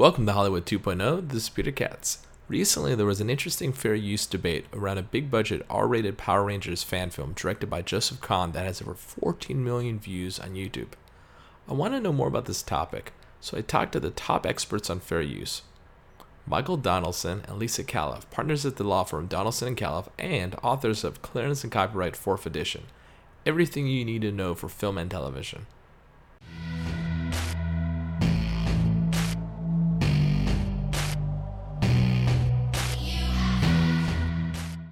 Welcome 0.00 0.24
to 0.24 0.32
Hollywood 0.32 0.64
2.0. 0.64 1.28
This 1.28 1.42
is 1.42 1.48
Peter 1.50 1.70
Katz. 1.70 2.20
Recently, 2.48 2.94
there 2.94 3.04
was 3.04 3.20
an 3.20 3.28
interesting 3.28 3.70
fair 3.70 3.94
use 3.94 4.24
debate 4.24 4.64
around 4.72 4.96
a 4.96 5.02
big 5.02 5.30
budget 5.30 5.66
R 5.68 5.86
rated 5.86 6.16
Power 6.16 6.42
Rangers 6.42 6.82
fan 6.82 7.10
film 7.10 7.34
directed 7.34 7.68
by 7.68 7.82
Joseph 7.82 8.22
Kahn 8.22 8.52
that 8.52 8.64
has 8.64 8.80
over 8.80 8.94
14 8.94 9.62
million 9.62 9.98
views 9.98 10.40
on 10.40 10.54
YouTube. 10.54 10.92
I 11.68 11.74
want 11.74 11.92
to 11.92 12.00
know 12.00 12.14
more 12.14 12.28
about 12.28 12.46
this 12.46 12.62
topic, 12.62 13.12
so 13.42 13.58
I 13.58 13.60
talked 13.60 13.92
to 13.92 14.00
the 14.00 14.08
top 14.08 14.46
experts 14.46 14.88
on 14.88 15.00
fair 15.00 15.20
use. 15.20 15.60
Michael 16.46 16.78
Donaldson 16.78 17.42
and 17.46 17.58
Lisa 17.58 17.84
Callif, 17.84 18.30
partners 18.30 18.64
at 18.64 18.76
the 18.76 18.84
law 18.84 19.04
firm 19.04 19.26
Donaldson 19.26 19.68
and 19.68 19.76
Callif, 19.76 20.08
and 20.18 20.56
authors 20.62 21.04
of 21.04 21.20
Clearance 21.20 21.62
and 21.62 21.70
Copyright 21.70 22.14
4th 22.14 22.46
Edition. 22.46 22.84
Everything 23.44 23.86
you 23.86 24.06
need 24.06 24.22
to 24.22 24.32
know 24.32 24.54
for 24.54 24.70
film 24.70 24.96
and 24.96 25.10
television. 25.10 25.66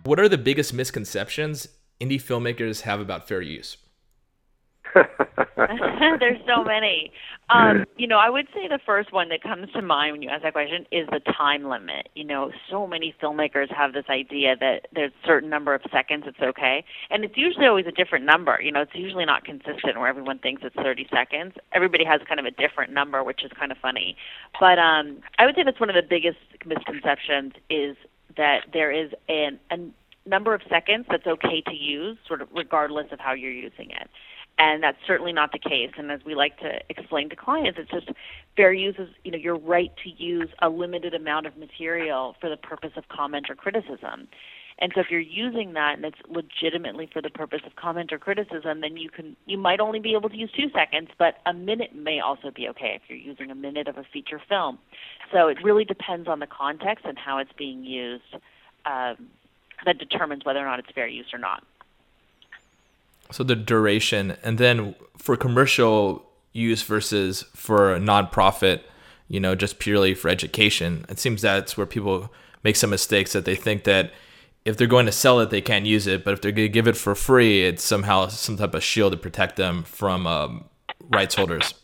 What 0.08 0.18
are 0.18 0.26
the 0.26 0.38
biggest 0.38 0.72
misconceptions 0.72 1.68
indie 2.00 2.14
filmmakers 2.14 2.80
have 2.80 2.98
about 2.98 3.28
fair 3.28 3.42
use? 3.42 3.76
There's 4.94 6.40
so 6.46 6.64
many. 6.64 7.12
Um, 7.50 7.84
you 7.98 8.06
know, 8.06 8.16
I 8.16 8.30
would 8.30 8.46
say 8.54 8.68
the 8.68 8.78
first 8.86 9.12
one 9.12 9.28
that 9.28 9.42
comes 9.42 9.70
to 9.72 9.82
mind 9.82 10.12
when 10.12 10.22
you 10.22 10.30
ask 10.30 10.44
that 10.44 10.54
question 10.54 10.86
is 10.90 11.06
the 11.10 11.20
time 11.20 11.64
limit. 11.64 12.08
You 12.14 12.24
know, 12.24 12.50
so 12.70 12.86
many 12.86 13.14
filmmakers 13.22 13.70
have 13.70 13.92
this 13.92 14.06
idea 14.08 14.56
that 14.58 14.86
there's 14.94 15.12
a 15.12 15.26
certain 15.26 15.50
number 15.50 15.74
of 15.74 15.82
seconds 15.92 16.24
it's 16.26 16.40
okay, 16.40 16.84
and 17.10 17.22
it's 17.22 17.36
usually 17.36 17.66
always 17.66 17.86
a 17.86 17.92
different 17.92 18.24
number. 18.24 18.58
You 18.62 18.72
know, 18.72 18.80
it's 18.80 18.94
usually 18.94 19.26
not 19.26 19.44
consistent 19.44 19.98
where 19.98 20.08
everyone 20.08 20.38
thinks 20.38 20.62
it's 20.64 20.76
30 20.76 21.06
seconds. 21.12 21.52
Everybody 21.74 22.06
has 22.06 22.22
kind 22.26 22.40
of 22.40 22.46
a 22.46 22.50
different 22.50 22.94
number, 22.94 23.22
which 23.22 23.44
is 23.44 23.50
kind 23.58 23.70
of 23.72 23.76
funny. 23.76 24.16
But 24.58 24.78
um, 24.78 25.18
I 25.38 25.44
would 25.44 25.54
say 25.54 25.64
that's 25.64 25.80
one 25.80 25.90
of 25.90 25.96
the 25.96 26.08
biggest 26.08 26.38
misconceptions 26.64 27.52
is 27.68 27.94
that 28.36 28.66
there 28.72 28.90
is 28.90 29.10
an, 29.28 29.58
a 29.70 29.78
number 30.28 30.54
of 30.54 30.60
seconds 30.68 31.06
that's 31.10 31.26
okay 31.26 31.62
to 31.62 31.74
use, 31.74 32.18
sort 32.26 32.42
of 32.42 32.48
regardless 32.54 33.06
of 33.12 33.20
how 33.20 33.32
you're 33.32 33.50
using 33.50 33.90
it. 33.90 34.08
And 34.60 34.82
that's 34.82 34.98
certainly 35.06 35.32
not 35.32 35.52
the 35.52 35.58
case. 35.58 35.92
And 35.96 36.10
as 36.10 36.20
we 36.24 36.34
like 36.34 36.58
to 36.58 36.80
explain 36.88 37.30
to 37.30 37.36
clients, 37.36 37.78
it's 37.80 37.90
just 37.90 38.10
fair 38.56 38.72
use 38.72 38.96
is, 38.98 39.08
you 39.22 39.30
know, 39.30 39.38
your 39.38 39.56
right 39.56 39.92
to 40.02 40.10
use 40.10 40.48
a 40.60 40.68
limited 40.68 41.14
amount 41.14 41.46
of 41.46 41.56
material 41.56 42.34
for 42.40 42.50
the 42.50 42.56
purpose 42.56 42.90
of 42.96 43.06
comment 43.08 43.46
or 43.48 43.54
criticism. 43.54 44.26
And 44.80 44.92
so 44.94 45.00
if 45.00 45.10
you're 45.10 45.20
using 45.20 45.72
that 45.72 45.96
and 45.96 46.04
it's 46.04 46.18
legitimately 46.28 47.08
for 47.12 47.20
the 47.20 47.30
purpose 47.30 47.62
of 47.66 47.74
comment 47.74 48.12
or 48.12 48.18
criticism, 48.18 48.80
then 48.80 48.96
you 48.96 49.10
can 49.10 49.36
you 49.46 49.58
might 49.58 49.80
only 49.80 49.98
be 49.98 50.14
able 50.14 50.28
to 50.28 50.36
use 50.36 50.50
two 50.56 50.70
seconds, 50.70 51.08
but 51.18 51.38
a 51.46 51.52
minute 51.52 51.94
may 51.94 52.20
also 52.20 52.50
be 52.50 52.68
okay 52.68 52.92
if 52.94 53.02
you're 53.08 53.18
using 53.18 53.50
a 53.50 53.56
minute 53.56 53.88
of 53.88 53.98
a 53.98 54.04
feature 54.04 54.40
film. 54.48 54.78
So 55.32 55.48
it 55.48 55.58
really 55.64 55.84
depends 55.84 56.28
on 56.28 56.38
the 56.38 56.46
context 56.46 57.04
and 57.04 57.18
how 57.18 57.38
it's 57.38 57.52
being 57.58 57.82
used. 57.84 58.36
Um, 58.86 59.28
that 59.84 59.98
determines 59.98 60.44
whether 60.44 60.60
or 60.60 60.64
not 60.64 60.78
it's 60.78 60.90
fair 60.90 61.06
use 61.06 61.26
or 61.32 61.38
not. 61.38 61.64
So 63.30 63.44
the 63.44 63.56
duration, 63.56 64.36
and 64.42 64.58
then 64.58 64.94
for 65.16 65.36
commercial 65.36 66.24
use 66.52 66.82
versus 66.82 67.42
for 67.54 67.94
a 67.94 67.98
nonprofit, 68.00 68.80
you 69.28 69.38
know, 69.38 69.54
just 69.54 69.78
purely 69.78 70.14
for 70.14 70.28
education, 70.28 71.04
it 71.08 71.18
seems 71.18 71.42
that's 71.42 71.76
where 71.76 71.86
people 71.86 72.32
make 72.64 72.76
some 72.76 72.90
mistakes 72.90 73.32
that 73.34 73.44
they 73.44 73.54
think 73.54 73.84
that 73.84 74.12
if 74.64 74.76
they're 74.76 74.86
going 74.86 75.06
to 75.06 75.12
sell 75.12 75.40
it, 75.40 75.50
they 75.50 75.60
can't 75.60 75.86
use 75.86 76.06
it, 76.06 76.24
but 76.24 76.34
if 76.34 76.40
they're 76.40 76.52
going 76.52 76.68
to 76.68 76.72
give 76.72 76.86
it 76.86 76.96
for 76.96 77.14
free, 77.14 77.64
it's 77.64 77.82
somehow 77.82 78.28
some 78.28 78.56
type 78.56 78.74
of 78.74 78.82
shield 78.82 79.12
to 79.12 79.18
protect 79.18 79.56
them 79.56 79.82
from 79.82 80.26
um, 80.26 80.64
rights 81.10 81.34
holders. 81.34 81.74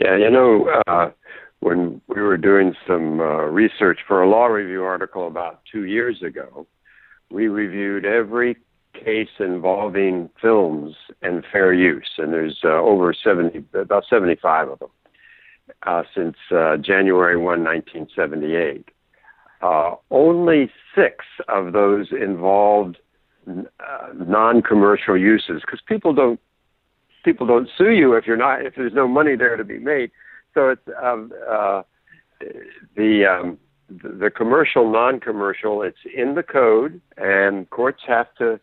Yeah, 0.00 0.16
you 0.16 0.30
know, 0.30 0.70
uh, 0.86 1.10
when 1.60 2.00
we 2.08 2.20
were 2.20 2.36
doing 2.36 2.74
some 2.86 3.20
uh, 3.20 3.44
research 3.44 4.00
for 4.06 4.22
a 4.22 4.28
law 4.28 4.46
review 4.46 4.82
article 4.84 5.26
about 5.26 5.60
two 5.70 5.84
years 5.84 6.22
ago, 6.22 6.66
we 7.30 7.48
reviewed 7.48 8.04
every 8.04 8.56
case 8.94 9.28
involving 9.38 10.28
films 10.40 10.94
and 11.22 11.44
fair 11.50 11.72
use, 11.72 12.10
and 12.18 12.32
there's 12.32 12.60
uh, 12.64 12.68
over 12.68 13.14
70, 13.14 13.64
about 13.74 14.04
75 14.08 14.68
of 14.68 14.78
them 14.78 14.88
uh, 15.86 16.02
since 16.14 16.36
uh, 16.50 16.76
January 16.76 17.36
1, 17.36 17.64
1978. 17.64 18.88
Uh, 19.62 19.94
only 20.10 20.70
six 20.94 21.24
of 21.48 21.72
those 21.72 22.08
involved 22.10 22.98
uh, 23.48 24.08
non-commercial 24.14 25.16
uses 25.16 25.60
because 25.60 25.80
people 25.86 26.12
don't 26.12 26.40
people 27.24 27.46
don't 27.46 27.68
sue 27.76 27.90
you 27.90 28.14
if 28.14 28.26
you're 28.26 28.36
not 28.36 28.64
if 28.64 28.74
there's 28.74 28.92
no 28.92 29.06
money 29.06 29.36
there 29.36 29.56
to 29.56 29.64
be 29.64 29.78
made. 29.78 30.10
So 30.54 30.70
it's 30.70 30.82
um, 31.02 31.32
uh, 31.48 31.82
the 32.96 33.24
um, 33.26 33.58
the 33.88 34.30
commercial, 34.30 34.90
non-commercial, 34.90 35.82
it's 35.82 35.98
in 36.14 36.34
the 36.34 36.42
code, 36.42 37.00
and 37.16 37.68
courts 37.70 38.02
have 38.06 38.34
to 38.38 38.58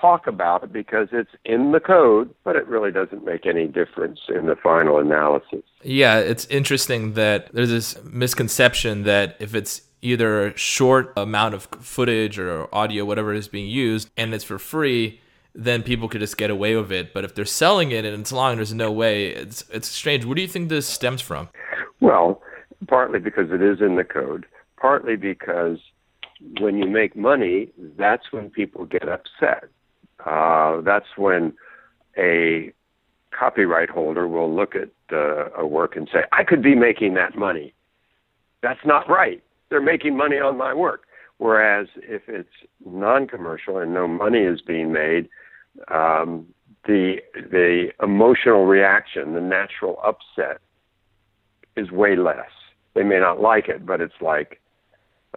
talk 0.00 0.26
about 0.26 0.64
it 0.64 0.72
because 0.72 1.08
it's 1.12 1.30
in 1.44 1.72
the 1.72 1.80
code, 1.80 2.34
but 2.44 2.56
it 2.56 2.66
really 2.66 2.90
doesn't 2.90 3.24
make 3.24 3.44
any 3.46 3.66
difference 3.66 4.20
in 4.28 4.46
the 4.46 4.56
final 4.56 4.98
analysis. 4.98 5.62
Yeah, 5.82 6.18
it's 6.18 6.46
interesting 6.46 7.14
that 7.14 7.52
there's 7.52 7.68
this 7.68 8.02
misconception 8.04 9.02
that 9.02 9.36
if 9.40 9.54
it's 9.54 9.82
either 10.02 10.48
a 10.48 10.56
short 10.56 11.12
amount 11.16 11.54
of 11.54 11.64
footage 11.80 12.38
or 12.38 12.72
audio, 12.74 13.04
whatever 13.04 13.32
is 13.32 13.48
being 13.48 13.68
used, 13.68 14.10
and 14.16 14.32
it's 14.34 14.44
for 14.44 14.58
free, 14.58 15.20
then 15.54 15.82
people 15.82 16.08
could 16.08 16.20
just 16.20 16.36
get 16.36 16.50
away 16.50 16.76
with 16.76 16.92
it. 16.92 17.12
But 17.12 17.24
if 17.24 17.34
they're 17.34 17.44
selling 17.44 17.90
it 17.90 18.04
and 18.04 18.20
it's 18.20 18.32
long, 18.32 18.56
there's 18.56 18.74
no 18.74 18.90
way. 18.90 19.28
It's 19.28 19.64
it's 19.70 19.88
strange. 19.88 20.24
What 20.24 20.36
do 20.36 20.42
you 20.42 20.48
think 20.48 20.68
this 20.68 20.86
stems 20.86 21.20
from? 21.20 21.48
Well, 22.00 22.42
partly 22.88 23.18
because 23.18 23.50
it 23.50 23.60
is 23.60 23.80
in 23.80 23.96
the 23.96 24.04
code 24.04 24.46
partly 24.80 25.16
because 25.16 25.78
when 26.58 26.78
you 26.78 26.88
make 26.88 27.14
money, 27.14 27.70
that's 27.98 28.32
when 28.32 28.50
people 28.50 28.86
get 28.86 29.08
upset. 29.08 29.64
Uh, 30.24 30.80
that's 30.80 31.16
when 31.16 31.52
a 32.16 32.72
copyright 33.38 33.90
holder 33.90 34.26
will 34.26 34.52
look 34.52 34.74
at 34.74 34.90
uh, 35.12 35.50
a 35.56 35.66
work 35.66 35.96
and 35.96 36.08
say, 36.12 36.20
I 36.32 36.44
could 36.44 36.62
be 36.62 36.74
making 36.74 37.14
that 37.14 37.36
money. 37.36 37.74
That's 38.62 38.80
not 38.84 39.08
right. 39.08 39.42
They're 39.70 39.80
making 39.80 40.16
money 40.16 40.36
on 40.36 40.56
my 40.56 40.74
work. 40.74 41.04
Whereas 41.38 41.86
if 41.96 42.22
it's 42.28 42.50
non 42.84 43.26
commercial 43.26 43.78
and 43.78 43.94
no 43.94 44.06
money 44.06 44.40
is 44.40 44.60
being 44.60 44.92
made, 44.92 45.28
um, 45.88 46.46
the, 46.86 47.16
the 47.34 47.88
emotional 48.02 48.66
reaction, 48.66 49.32
the 49.32 49.40
natural 49.40 49.98
upset, 50.04 50.60
is 51.76 51.90
way 51.90 52.16
less. 52.16 52.50
They 52.94 53.04
may 53.04 53.20
not 53.20 53.40
like 53.40 53.68
it, 53.68 53.86
but 53.86 54.00
it's 54.00 54.20
like, 54.20 54.60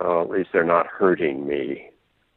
oh, 0.02 0.24
at 0.24 0.30
least 0.30 0.50
they're 0.52 0.66
not 0.66 0.88
hurting 0.88 1.48
me. 1.48 1.90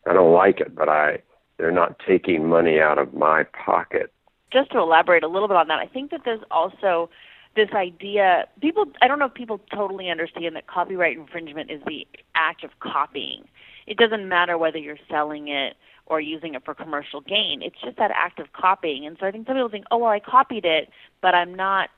I 0.06 0.12
don't 0.12 0.32
like 0.32 0.60
it, 0.60 0.74
but 0.74 0.88
I 0.88 1.22
they're 1.58 1.72
not 1.72 1.98
taking 2.06 2.46
money 2.48 2.80
out 2.80 2.98
of 2.98 3.14
my 3.14 3.44
pocket. 3.44 4.12
Just 4.52 4.70
to 4.72 4.78
elaborate 4.78 5.24
a 5.24 5.28
little 5.28 5.48
bit 5.48 5.56
on 5.56 5.68
that, 5.68 5.78
I 5.78 5.86
think 5.86 6.10
that 6.10 6.20
there's 6.24 6.42
also 6.50 7.10
this 7.56 7.70
idea 7.74 8.46
people 8.60 8.84
I 9.02 9.08
don't 9.08 9.18
know 9.18 9.26
if 9.26 9.34
people 9.34 9.60
totally 9.74 10.10
understand 10.10 10.54
that 10.56 10.66
copyright 10.66 11.16
infringement 11.16 11.70
is 11.70 11.80
the 11.86 12.06
act 12.34 12.62
of 12.62 12.70
copying. 12.80 13.44
It 13.86 13.96
doesn't 13.96 14.28
matter 14.28 14.58
whether 14.58 14.78
you're 14.78 14.98
selling 15.10 15.48
it 15.48 15.74
or 16.06 16.20
using 16.20 16.54
it 16.54 16.64
for 16.64 16.74
commercial 16.74 17.20
gain. 17.20 17.62
It's 17.62 17.80
just 17.82 17.96
that 17.96 18.10
act 18.14 18.38
of 18.38 18.52
copying. 18.52 19.06
And 19.06 19.16
so 19.18 19.26
I 19.26 19.30
think 19.30 19.46
some 19.46 19.56
people 19.56 19.68
think, 19.68 19.86
"Oh, 19.90 19.98
well, 19.98 20.10
I 20.10 20.20
copied 20.20 20.64
it, 20.64 20.90
but 21.20 21.34
I'm 21.34 21.54
not 21.54 21.90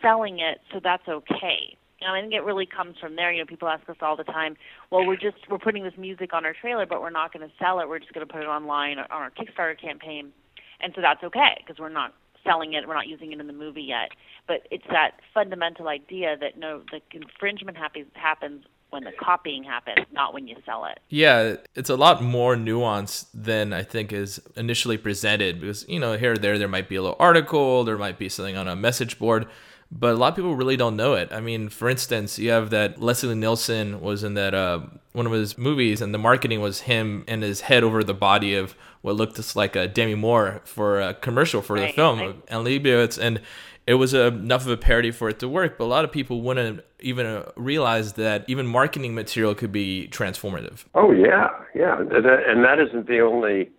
selling 0.00 0.38
it, 0.38 0.60
so 0.72 0.80
that's 0.80 1.08
okay." 1.08 1.76
And 2.02 2.14
I 2.14 2.20
think 2.20 2.34
it 2.34 2.44
really 2.44 2.66
comes 2.66 2.98
from 2.98 3.16
there. 3.16 3.32
You 3.32 3.40
know, 3.40 3.46
people 3.46 3.68
ask 3.68 3.88
us 3.88 3.96
all 4.02 4.16
the 4.16 4.24
time, 4.24 4.56
well, 4.90 5.06
we're 5.06 5.16
just 5.16 5.38
we're 5.48 5.58
putting 5.58 5.82
this 5.82 5.96
music 5.96 6.34
on 6.34 6.44
our 6.44 6.52
trailer, 6.52 6.86
but 6.86 7.00
we're 7.00 7.10
not 7.10 7.32
going 7.32 7.48
to 7.48 7.54
sell 7.58 7.80
it. 7.80 7.88
We're 7.88 7.98
just 7.98 8.12
going 8.12 8.26
to 8.26 8.32
put 8.32 8.42
it 8.42 8.46
online 8.48 8.98
on 8.98 9.06
our 9.10 9.30
Kickstarter 9.30 9.80
campaign, 9.80 10.32
and 10.80 10.92
so 10.94 11.00
that's 11.00 11.24
okay 11.24 11.56
because 11.58 11.78
we're 11.78 11.88
not 11.88 12.12
selling 12.46 12.74
it. 12.74 12.86
We're 12.86 12.94
not 12.94 13.08
using 13.08 13.32
it 13.32 13.40
in 13.40 13.46
the 13.46 13.52
movie 13.52 13.82
yet. 13.82 14.10
But 14.46 14.66
it's 14.70 14.86
that 14.90 15.20
fundamental 15.34 15.88
idea 15.88 16.36
that 16.40 16.56
no, 16.58 16.82
the 16.90 17.00
infringement 17.12 17.76
happens 17.76 18.06
happens 18.14 18.64
when 18.90 19.04
the 19.04 19.12
copying 19.12 19.64
happens, 19.64 20.06
not 20.12 20.32
when 20.32 20.46
you 20.46 20.56
sell 20.64 20.84
it. 20.84 21.00
Yeah, 21.08 21.56
it's 21.74 21.90
a 21.90 21.96
lot 21.96 22.22
more 22.22 22.54
nuanced 22.54 23.26
than 23.34 23.72
I 23.72 23.82
think 23.82 24.12
is 24.12 24.40
initially 24.56 24.96
presented 24.96 25.60
because, 25.60 25.86
you 25.88 25.98
know, 25.98 26.16
here 26.16 26.32
or 26.32 26.36
there, 26.36 26.56
there 26.56 26.68
might 26.68 26.88
be 26.88 26.94
a 26.96 27.02
little 27.02 27.16
article, 27.18 27.84
there 27.84 27.98
might 27.98 28.18
be 28.18 28.28
something 28.28 28.56
on 28.56 28.68
a 28.68 28.76
message 28.76 29.18
board, 29.18 29.46
but 29.90 30.12
a 30.12 30.16
lot 30.16 30.28
of 30.28 30.36
people 30.36 30.56
really 30.56 30.76
don't 30.76 30.96
know 30.96 31.14
it. 31.14 31.32
I 31.32 31.40
mean, 31.40 31.68
for 31.68 31.88
instance, 31.88 32.38
you 32.38 32.50
have 32.50 32.70
that 32.70 33.00
Leslie 33.00 33.34
Nielsen 33.34 34.00
was 34.00 34.24
in 34.24 34.34
that 34.34 34.54
uh, 34.54 34.80
one 35.12 35.26
of 35.26 35.32
his 35.32 35.56
movies, 35.56 36.00
and 36.00 36.12
the 36.12 36.18
marketing 36.18 36.60
was 36.60 36.80
him 36.80 37.24
and 37.28 37.42
his 37.42 37.62
head 37.62 37.84
over 37.84 38.02
the 38.02 38.14
body 38.14 38.54
of 38.54 38.74
what 39.02 39.14
looked 39.16 39.36
just 39.36 39.54
like 39.54 39.76
a 39.76 39.86
Demi 39.86 40.14
Moore 40.14 40.60
for 40.64 41.00
a 41.00 41.14
commercial 41.14 41.62
for 41.62 41.74
right, 41.74 41.88
the 41.88 41.92
film 41.92 42.18
right. 42.18 42.36
and 42.48 42.66
Leibovitz, 42.66 43.18
and 43.18 43.40
it 43.86 43.94
was 43.94 44.12
a, 44.12 44.26
enough 44.26 44.62
of 44.62 44.70
a 44.70 44.76
parody 44.76 45.12
for 45.12 45.28
it 45.28 45.38
to 45.38 45.48
work. 45.48 45.78
But 45.78 45.84
a 45.84 45.86
lot 45.86 46.04
of 46.04 46.10
people 46.10 46.42
wouldn't 46.42 46.80
even 46.98 47.24
uh, 47.24 47.52
realize 47.56 48.14
that 48.14 48.44
even 48.48 48.66
marketing 48.66 49.14
material 49.14 49.54
could 49.54 49.72
be 49.72 50.08
transformative. 50.10 50.84
Oh 50.94 51.12
yeah, 51.12 51.50
yeah, 51.74 52.00
and 52.00 52.64
that 52.64 52.78
isn't 52.80 53.06
the 53.06 53.20
only 53.20 53.70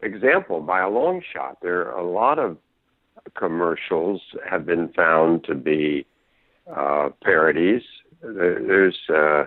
example 0.00 0.60
by 0.60 0.80
a 0.80 0.88
long 0.88 1.22
shot. 1.32 1.58
There 1.60 1.92
are 1.92 1.98
a 1.98 2.10
lot 2.10 2.38
of 2.38 2.56
commercials 3.30 4.20
have 4.48 4.66
been 4.66 4.88
found 4.92 5.44
to 5.44 5.54
be 5.54 6.06
uh, 6.74 7.08
parodies 7.22 7.82
there's 8.22 8.98
uh, 9.08 9.44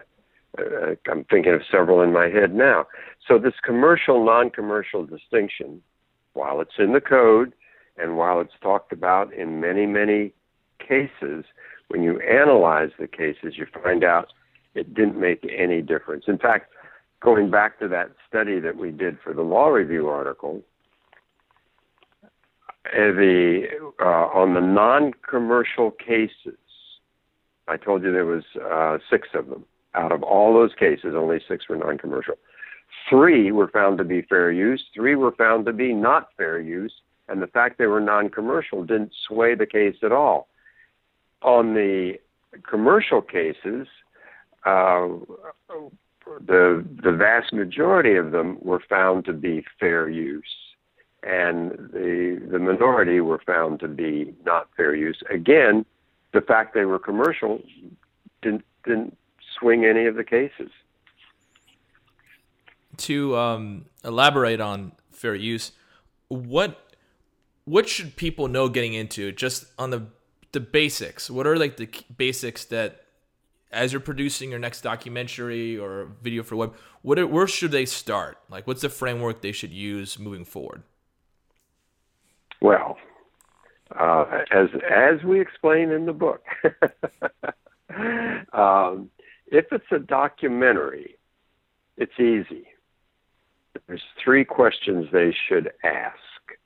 uh, 0.58 0.96
I'm 1.10 1.26
thinking 1.26 1.54
of 1.54 1.62
several 1.70 2.02
in 2.02 2.14
my 2.14 2.28
head 2.28 2.54
now. 2.54 2.88
So 3.28 3.38
this 3.38 3.54
commercial 3.64 4.24
non-commercial 4.24 5.06
distinction, 5.06 5.82
while 6.34 6.62
it's 6.62 6.78
in 6.78 6.94
the 6.94 7.02
code 7.02 7.54
and 7.98 8.18
while 8.18 8.42
it's 8.42 8.54
talked 8.62 8.92
about 8.92 9.34
in 9.34 9.60
many 9.60 9.86
many 9.86 10.34
cases, 10.80 11.46
when 11.88 12.04
you 12.04 12.20
analyze 12.20 12.90
the 13.00 13.08
cases, 13.08 13.58
you 13.58 13.66
find 13.84 14.04
out 14.04 14.28
it 14.74 14.94
didn't 14.94 15.20
make 15.20 15.48
any 15.58 15.82
difference. 15.82 16.26
In 16.28 16.38
fact, 16.38 16.72
going 17.22 17.50
back 17.50 17.80
to 17.80 17.88
that 17.88 18.12
study 18.28 18.60
that 18.60 18.76
we 18.76 18.92
did 18.92 19.18
for 19.24 19.34
the 19.34 19.42
law 19.42 19.68
review 19.68 20.10
article, 20.10 20.62
the 22.96 23.68
uh, 24.00 24.28
on 24.34 24.54
the 24.54 24.62
non-commercial 24.62 25.92
cases, 25.92 26.58
I 27.68 27.78
told 27.78 28.04
you 28.04 28.12
there 28.12 28.26
was 28.26 28.44
uh, 28.64 28.98
six 29.10 29.30
of 29.34 29.48
them. 29.48 29.66
Out 29.94 30.12
of 30.12 30.24
all 30.24 30.54
those 30.54 30.74
cases, 30.78 31.14
only 31.16 31.40
six 31.48 31.70
were 31.70 31.78
non-commercial. 31.78 32.36
Three 33.10 33.52
were 33.52 33.68
found 33.70 33.98
to 33.98 34.04
be 34.04 34.22
fair 34.22 34.52
use. 34.52 34.84
Three 34.94 35.16
were 35.16 35.32
found 35.32 35.66
to 35.66 35.74
be 35.74 35.94
not 35.94 36.30
fair 36.38 36.60
use, 36.60 36.94
and 37.28 37.42
the 37.42 37.48
fact 37.48 37.78
they 37.78 37.88
were 37.88 38.02
non-commercial 38.02 38.84
didn't 38.84 39.14
sway 39.28 39.56
the 39.56 39.66
case 39.66 39.96
at 40.04 40.12
all. 40.12 40.48
On 41.42 41.74
the 41.74 42.14
commercial 42.68 43.22
cases, 43.22 43.88
uh, 44.66 45.08
the 46.48 46.84
the 47.04 47.12
vast 47.12 47.54
majority 47.54 48.16
of 48.16 48.32
them 48.32 48.58
were 48.62 48.82
found 48.90 49.26
to 49.26 49.34
be 49.34 49.64
fair 49.80 50.10
use, 50.10 50.44
and 51.26 51.72
the 51.92 52.42
the 52.52 52.60
minority 52.60 53.20
were 53.20 53.42
found 53.46 53.80
to 53.80 53.88
be 53.88 54.34
not 54.46 54.70
fair 54.78 54.96
use. 54.96 55.22
Again, 55.30 55.86
the 56.34 56.42
fact 56.42 56.74
they 56.74 56.86
were 56.86 57.00
commercial 57.00 57.62
didn't 58.42 58.64
didn't 58.86 59.18
swing 59.58 59.86
any 59.86 60.06
of 60.06 60.16
the 60.16 60.24
cases. 60.24 60.70
To 62.98 63.36
um, 63.36 63.86
elaborate 64.04 64.62
on 64.62 64.92
fair 65.12 65.36
use, 65.36 65.72
what 66.28 66.94
what 67.66 67.90
should 67.90 68.16
people 68.16 68.48
know 68.48 68.70
getting 68.70 68.94
into 68.94 69.32
just 69.32 69.66
on 69.80 69.90
the 69.90 70.04
the 70.52 70.60
basics? 70.60 71.30
What 71.30 71.48
are 71.48 71.58
like 71.58 71.78
the 71.78 71.90
basics 72.16 72.66
that 72.66 73.02
as 73.72 73.92
you're 73.92 74.00
producing 74.00 74.52
your 74.52 74.60
next 74.60 74.82
documentary 74.82 75.78
or 75.78 76.08
video 76.22 76.44
for 76.44 76.56
web, 76.56 76.76
what 77.02 77.30
where 77.32 77.48
should 77.48 77.72
they 77.72 77.86
start? 77.86 78.38
Like, 78.48 78.68
what's 78.68 78.82
the 78.82 78.90
framework 78.90 79.42
they 79.42 79.52
should 79.52 79.74
use 79.74 80.20
moving 80.20 80.46
forward? 80.46 80.84
Well, 82.66 82.98
uh, 83.96 84.26
as 84.52 84.70
as 84.90 85.24
we 85.24 85.40
explain 85.40 85.92
in 85.92 86.08
the 86.08 86.14
book, 86.14 86.42
um, 88.54 89.12
if 89.46 89.66
it's 89.72 89.92
a 89.92 90.00
documentary, 90.00 91.20
it's 91.96 92.20
easy. 92.20 92.66
There's 93.86 94.02
three 94.24 94.46
questions 94.46 95.06
they 95.12 95.32
should 95.48 95.74
ask, 95.84 96.58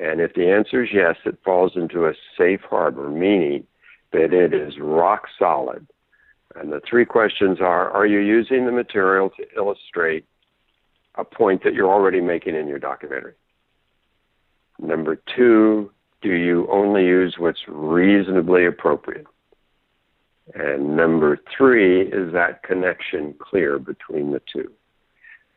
and 0.00 0.20
if 0.20 0.34
the 0.34 0.48
answer 0.48 0.84
is 0.84 0.90
yes, 0.92 1.16
it 1.24 1.40
falls 1.44 1.72
into 1.74 2.06
a 2.06 2.12
safe 2.38 2.60
harbor, 2.60 3.10
meaning 3.10 3.66
that 4.12 4.32
it 4.32 4.54
is 4.54 4.74
rock 4.78 5.24
solid 5.36 5.84
and 6.54 6.72
the 6.72 6.80
three 6.88 7.04
questions 7.04 7.58
are 7.60 7.90
Are 7.90 8.06
you 8.06 8.20
using 8.20 8.66
the 8.66 8.72
material 8.72 9.30
to 9.30 9.44
illustrate 9.56 10.26
a 11.16 11.24
point 11.24 11.64
that 11.64 11.74
you're 11.74 11.90
already 11.92 12.20
making 12.20 12.54
in 12.54 12.68
your 12.68 12.78
documentary? 12.78 13.34
Number 14.82 15.20
two, 15.36 15.90
do 16.22 16.32
you 16.32 16.68
only 16.70 17.04
use 17.04 17.36
what's 17.38 17.60
reasonably 17.68 18.66
appropriate? 18.66 19.26
And 20.54 20.96
number 20.96 21.38
three, 21.56 22.02
is 22.02 22.32
that 22.32 22.62
connection 22.62 23.34
clear 23.38 23.78
between 23.78 24.32
the 24.32 24.40
two? 24.52 24.70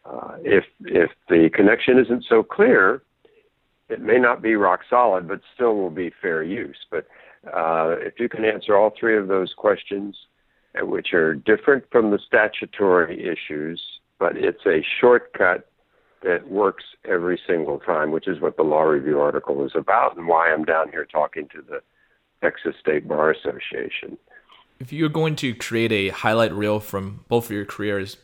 Uh, 0.05 0.35
if 0.43 0.65
if 0.81 1.09
the 1.29 1.49
connection 1.53 1.97
isn't 1.97 2.25
so 2.27 2.43
clear, 2.43 3.01
it 3.89 4.01
may 4.01 4.19
not 4.19 4.41
be 4.41 4.55
rock 4.55 4.81
solid, 4.89 5.27
but 5.27 5.41
still 5.55 5.75
will 5.75 5.89
be 5.89 6.11
fair 6.21 6.43
use. 6.43 6.77
But 6.91 7.07
uh, 7.47 7.95
if 7.99 8.19
you 8.19 8.27
can 8.27 8.45
answer 8.45 8.75
all 8.75 8.91
three 8.99 9.17
of 9.17 9.27
those 9.27 9.53
questions, 9.55 10.15
which 10.81 11.13
are 11.13 11.35
different 11.35 11.85
from 11.91 12.11
the 12.11 12.19
statutory 12.27 13.25
issues, 13.25 13.81
but 14.19 14.35
it's 14.35 14.65
a 14.65 14.83
shortcut 14.99 15.69
that 16.23 16.49
works 16.49 16.83
every 17.05 17.39
single 17.45 17.79
time, 17.79 18.11
which 18.11 18.27
is 18.27 18.39
what 18.39 18.57
the 18.57 18.63
law 18.63 18.83
review 18.83 19.19
article 19.19 19.65
is 19.65 19.71
about 19.75 20.17
and 20.17 20.27
why 20.27 20.51
I'm 20.51 20.63
down 20.63 20.89
here 20.89 21.05
talking 21.05 21.47
to 21.49 21.61
the 21.61 21.81
Texas 22.41 22.75
State 22.79 23.07
Bar 23.07 23.31
Association. 23.31 24.17
If 24.79 24.91
you're 24.91 25.09
going 25.09 25.35
to 25.37 25.53
create 25.53 25.91
a 25.91 26.09
highlight 26.09 26.51
reel 26.53 26.79
from 26.79 27.23
both 27.27 27.45
of 27.45 27.51
your 27.51 27.65
careers, 27.65 28.17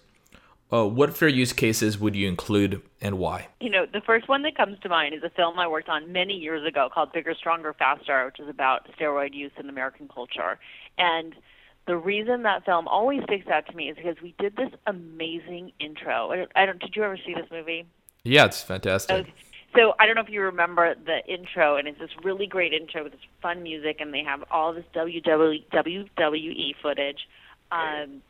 uh, 0.72 0.86
what 0.86 1.16
fair 1.16 1.28
use 1.28 1.54
cases 1.54 1.98
would 2.00 2.16
you 2.16 2.28
include 2.28 2.82
and 3.02 3.18
why? 3.18 3.48
You 3.60 3.70
know, 3.70 3.86
the 3.92 4.02
first 4.02 4.28
one 4.28 4.44
that 4.44 4.56
comes 4.56 4.78
to 4.80 4.90
mind 4.90 5.16
is 5.16 5.24
a 5.24 5.30
film 5.30 5.58
I 5.58 5.68
worked 5.68 5.90
on 5.90 6.12
many 6.12 6.34
years 6.34 6.66
ago 6.68 6.90
called 6.94 7.12
Bigger, 7.12 7.34
Stronger, 7.34 7.74
Faster, 7.74 8.26
which 8.26 8.40
is 8.40 8.50
about 8.50 8.88
steroid 8.98 9.34
use 9.34 9.52
in 9.58 9.70
American 9.70 10.08
culture. 10.08 10.60
And 10.98 11.34
the 11.90 11.98
reason 11.98 12.44
that 12.44 12.64
film 12.66 12.88
always 12.88 13.24
sticks 13.24 13.48
out 13.48 13.66
to 13.66 13.76
me 13.76 13.90
is 13.90 13.96
because 13.98 14.16
we 14.22 14.36
did 14.38 14.56
this 14.56 14.70
amazing 14.86 15.72
intro. 15.80 16.30
I 16.30 16.36
don't, 16.36 16.52
I 16.56 16.68
don't 16.68 16.80
did 16.80 16.96
you 16.96 17.02
ever 17.02 17.18
see 17.18 17.34
this 17.34 17.50
movie? 17.50 17.84
Yeah, 18.24 18.46
it's 18.46 18.62
fantastic. 18.62 19.16
Okay. 19.16 19.34
So 19.76 19.96
I 19.98 20.06
don't 20.06 20.14
know 20.14 20.22
if 20.22 20.30
you 20.30 20.44
remember 20.44 20.94
the 20.94 21.26
intro, 21.26 21.78
and 21.78 21.88
it's 21.88 21.98
this 21.98 22.12
really 22.24 22.46
great 22.46 22.74
intro 22.74 23.04
with 23.04 23.14
this 23.14 23.22
fun 23.42 23.64
music, 23.64 23.98
and 24.02 24.14
they 24.14 24.24
have 24.24 24.44
all 24.52 24.72
this 24.72 24.86
WWE 24.94 26.76
footage. 26.80 27.28
Um, 27.72 28.22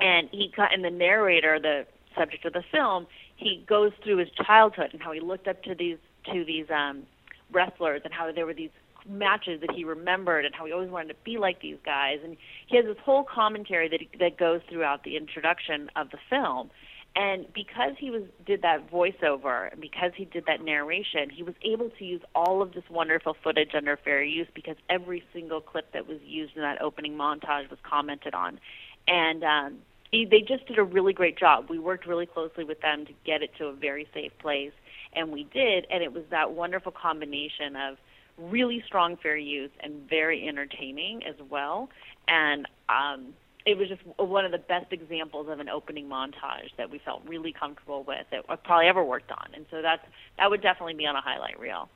and 0.00 0.28
he 0.32 0.52
cut 0.54 0.72
and 0.72 0.84
the 0.84 0.90
narrator, 0.90 1.60
the 1.60 1.86
subject 2.18 2.44
of 2.44 2.54
the 2.54 2.64
film, 2.72 3.06
he 3.36 3.64
goes 3.68 3.92
through 4.02 4.16
his 4.16 4.30
childhood 4.30 4.90
and 4.92 5.00
how 5.00 5.12
he 5.12 5.20
looked 5.20 5.46
up 5.46 5.62
to 5.62 5.76
these 5.76 5.98
to 6.32 6.44
these 6.44 6.66
um, 6.70 7.04
wrestlers 7.52 8.02
and 8.04 8.12
how 8.12 8.32
there 8.32 8.46
were 8.46 8.54
these 8.54 8.70
matches 9.08 9.60
that 9.60 9.70
he 9.72 9.84
remembered 9.84 10.44
and 10.44 10.54
how 10.54 10.66
he 10.66 10.72
always 10.72 10.90
wanted 10.90 11.08
to 11.08 11.16
be 11.24 11.38
like 11.38 11.60
these 11.60 11.78
guys. 11.84 12.18
And 12.24 12.36
he 12.66 12.76
has 12.76 12.84
this 12.84 12.98
whole 13.02 13.24
commentary 13.24 13.88
that 13.88 14.00
that 14.18 14.36
goes 14.36 14.60
throughout 14.68 15.04
the 15.04 15.16
introduction 15.16 15.90
of 15.96 16.10
the 16.10 16.18
film. 16.28 16.70
And 17.16 17.52
because 17.52 17.94
he 17.98 18.10
was 18.10 18.22
did 18.46 18.62
that 18.62 18.90
voiceover 18.90 19.72
and 19.72 19.80
because 19.80 20.12
he 20.14 20.24
did 20.24 20.44
that 20.46 20.62
narration, 20.62 21.28
he 21.28 21.42
was 21.42 21.54
able 21.62 21.90
to 21.90 22.04
use 22.04 22.22
all 22.34 22.62
of 22.62 22.72
this 22.72 22.84
wonderful 22.88 23.36
footage 23.42 23.70
under 23.74 23.96
fair 23.96 24.22
use 24.22 24.46
because 24.54 24.76
every 24.88 25.24
single 25.32 25.60
clip 25.60 25.92
that 25.92 26.06
was 26.06 26.18
used 26.24 26.56
in 26.56 26.62
that 26.62 26.80
opening 26.80 27.16
montage 27.16 27.68
was 27.68 27.80
commented 27.82 28.32
on. 28.32 28.60
And 29.08 29.42
um, 29.42 29.78
he, 30.12 30.24
they 30.24 30.40
just 30.40 30.66
did 30.66 30.78
a 30.78 30.84
really 30.84 31.12
great 31.12 31.36
job. 31.36 31.68
We 31.68 31.78
worked 31.78 32.06
really 32.06 32.26
closely 32.26 32.64
with 32.64 32.80
them 32.80 33.06
to 33.06 33.12
get 33.24 33.42
it 33.42 33.50
to 33.58 33.66
a 33.66 33.72
very 33.72 34.08
safe 34.14 34.32
place, 34.38 34.72
and 35.12 35.32
we 35.32 35.44
did. 35.44 35.86
And 35.90 36.02
it 36.02 36.12
was 36.12 36.24
that 36.30 36.52
wonderful 36.52 36.92
combination 36.92 37.74
of 37.74 37.96
really 38.40 38.82
strong 38.86 39.16
fair 39.16 39.36
use 39.36 39.70
and 39.80 40.08
very 40.08 40.46
entertaining 40.48 41.22
as 41.24 41.34
well. 41.50 41.88
And 42.28 42.66
um, 42.88 43.34
it 43.66 43.76
was 43.76 43.88
just 43.88 44.00
one 44.18 44.44
of 44.44 44.52
the 44.52 44.58
best 44.58 44.92
examples 44.92 45.48
of 45.48 45.60
an 45.60 45.68
opening 45.68 46.08
montage 46.08 46.74
that 46.78 46.90
we 46.90 47.00
felt 47.04 47.22
really 47.26 47.52
comfortable 47.52 48.04
with 48.06 48.26
that 48.30 48.44
I've 48.48 48.62
probably 48.64 48.86
ever 48.86 49.04
worked 49.04 49.30
on. 49.30 49.48
And 49.54 49.66
so 49.70 49.82
that's 49.82 50.02
that 50.38 50.50
would 50.50 50.62
definitely 50.62 50.94
be 50.94 51.06
on 51.06 51.16
a 51.16 51.20
highlight 51.20 51.58
reel. 51.58 51.88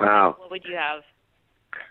Wow. 0.00 0.36
What 0.38 0.50
would 0.50 0.64
you 0.64 0.76
have? 0.76 1.02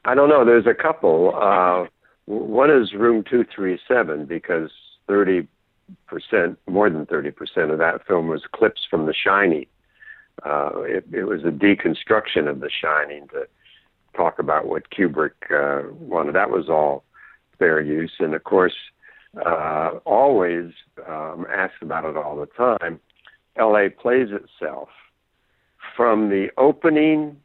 I 0.06 0.16
don't 0.16 0.30
know. 0.30 0.46
There's 0.46 0.68
a 0.68 0.74
couple. 0.74 1.34
Uh, 1.36 1.88
one 2.26 2.70
is 2.70 2.94
Room 2.94 3.24
237 3.24 4.26
because 4.26 4.70
30 5.08 5.48
percent, 6.08 6.58
more 6.68 6.90
than 6.90 7.06
30 7.06 7.32
percent 7.32 7.72
of 7.72 7.80
that 7.80 8.06
film 8.08 8.28
was 8.28 8.44
clips 8.52 8.82
from 8.90 9.06
The 9.06 9.14
Shining. 9.14 9.66
Uh, 10.46 10.82
it, 10.82 11.06
it 11.12 11.26
was 11.26 11.42
a 11.44 11.52
deconstruction 11.52 12.50
of 12.50 12.62
The 12.62 12.70
Shining 12.70 13.28
to 13.30 13.48
talk 14.16 14.40
about 14.40 14.68
what 14.68 14.90
Kubrick 14.90 15.32
uh, 15.52 15.92
wanted. 15.94 16.36
That 16.36 16.50
was 16.50 16.70
all 16.70 17.04
fair 17.58 17.82
use, 17.82 18.12
and 18.20 18.34
of 18.34 18.44
course, 18.44 18.74
uh, 19.46 20.00
always 20.06 20.72
um, 21.08 21.46
asked 21.52 21.82
about 21.82 22.06
it 22.06 22.18
all 22.18 22.36
the 22.36 22.48
time. 22.48 23.00
LA 23.58 23.88
plays 23.90 24.30
itself 24.32 24.90
from 25.96 26.30
the 26.30 26.50
opening, 26.58 27.38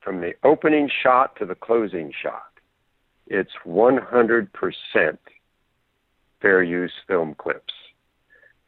from 0.00 0.20
the 0.20 0.32
opening 0.44 0.88
shot 1.02 1.36
to 1.36 1.46
the 1.46 1.54
closing 1.54 2.12
shot. 2.22 2.42
It's 3.26 3.50
100% 3.66 4.48
fair 6.40 6.62
use 6.62 6.92
film 7.08 7.34
clips. 7.34 7.74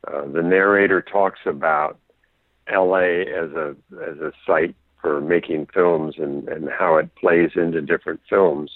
Uh, 0.06 0.26
the 0.26 0.42
narrator 0.42 1.00
talks 1.02 1.40
about 1.46 1.98
LA 2.70 3.22
as 3.22 3.50
a 3.52 3.74
as 3.94 4.18
a 4.18 4.32
site 4.46 4.74
for 5.00 5.20
making 5.20 5.66
films 5.72 6.14
and, 6.18 6.48
and 6.48 6.68
how 6.68 6.96
it 6.96 7.14
plays 7.14 7.50
into 7.54 7.80
different 7.80 8.20
films, 8.28 8.70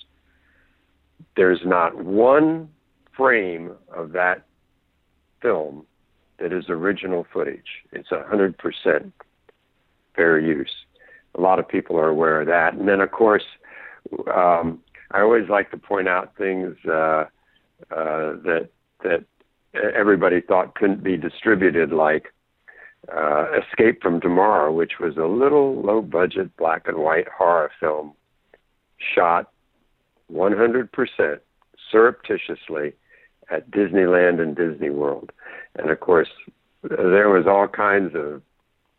there's 1.37 1.61
not 1.65 2.05
one 2.05 2.69
frame 3.17 3.73
of 3.95 4.13
that 4.13 4.47
film 5.41 5.85
that 6.39 6.53
is 6.53 6.65
original 6.69 7.27
footage. 7.33 7.67
It's 7.93 8.11
a 8.11 8.25
hundred 8.27 8.57
percent 8.59 9.13
fair 10.15 10.39
use. 10.39 10.73
A 11.35 11.41
lot 11.41 11.59
of 11.59 11.69
people 11.69 11.97
are 11.99 12.09
aware 12.09 12.41
of 12.41 12.47
that. 12.49 12.75
And 12.75 12.87
then, 12.89 13.01
of 13.01 13.11
course, 13.11 13.45
um, 14.35 14.81
I 15.11 15.21
always 15.21 15.49
like 15.49 15.71
to 15.71 15.77
point 15.77 16.09
out 16.09 16.37
things 16.37 16.77
uh, 16.87 17.25
uh, 17.91 18.37
that 18.45 18.69
that 19.03 19.25
everybody 19.95 20.41
thought 20.41 20.75
couldn't 20.75 21.03
be 21.03 21.17
distributed, 21.17 21.93
like 21.93 22.33
uh, 23.11 23.47
Escape 23.59 24.03
from 24.03 24.21
Tomorrow, 24.21 24.73
which 24.73 24.93
was 25.01 25.17
a 25.17 25.27
little 25.27 25.81
low 25.83 26.03
budget 26.03 26.57
black 26.57 26.87
and 26.87 26.99
white 26.99 27.29
horror 27.29 27.71
film 27.81 28.13
shot 29.15 29.51
100% 30.33 30.89
surreptitiously 31.91 32.93
at 33.51 33.71
Disneyland 33.71 34.41
and 34.41 34.57
Disney 34.57 34.91
World. 34.91 35.33
And 35.77 35.91
of 35.91 36.01
course, 36.01 36.29
there 36.83 37.29
was 37.29 37.47
all 37.47 37.69
kinds 37.69 38.15
of 38.15 38.43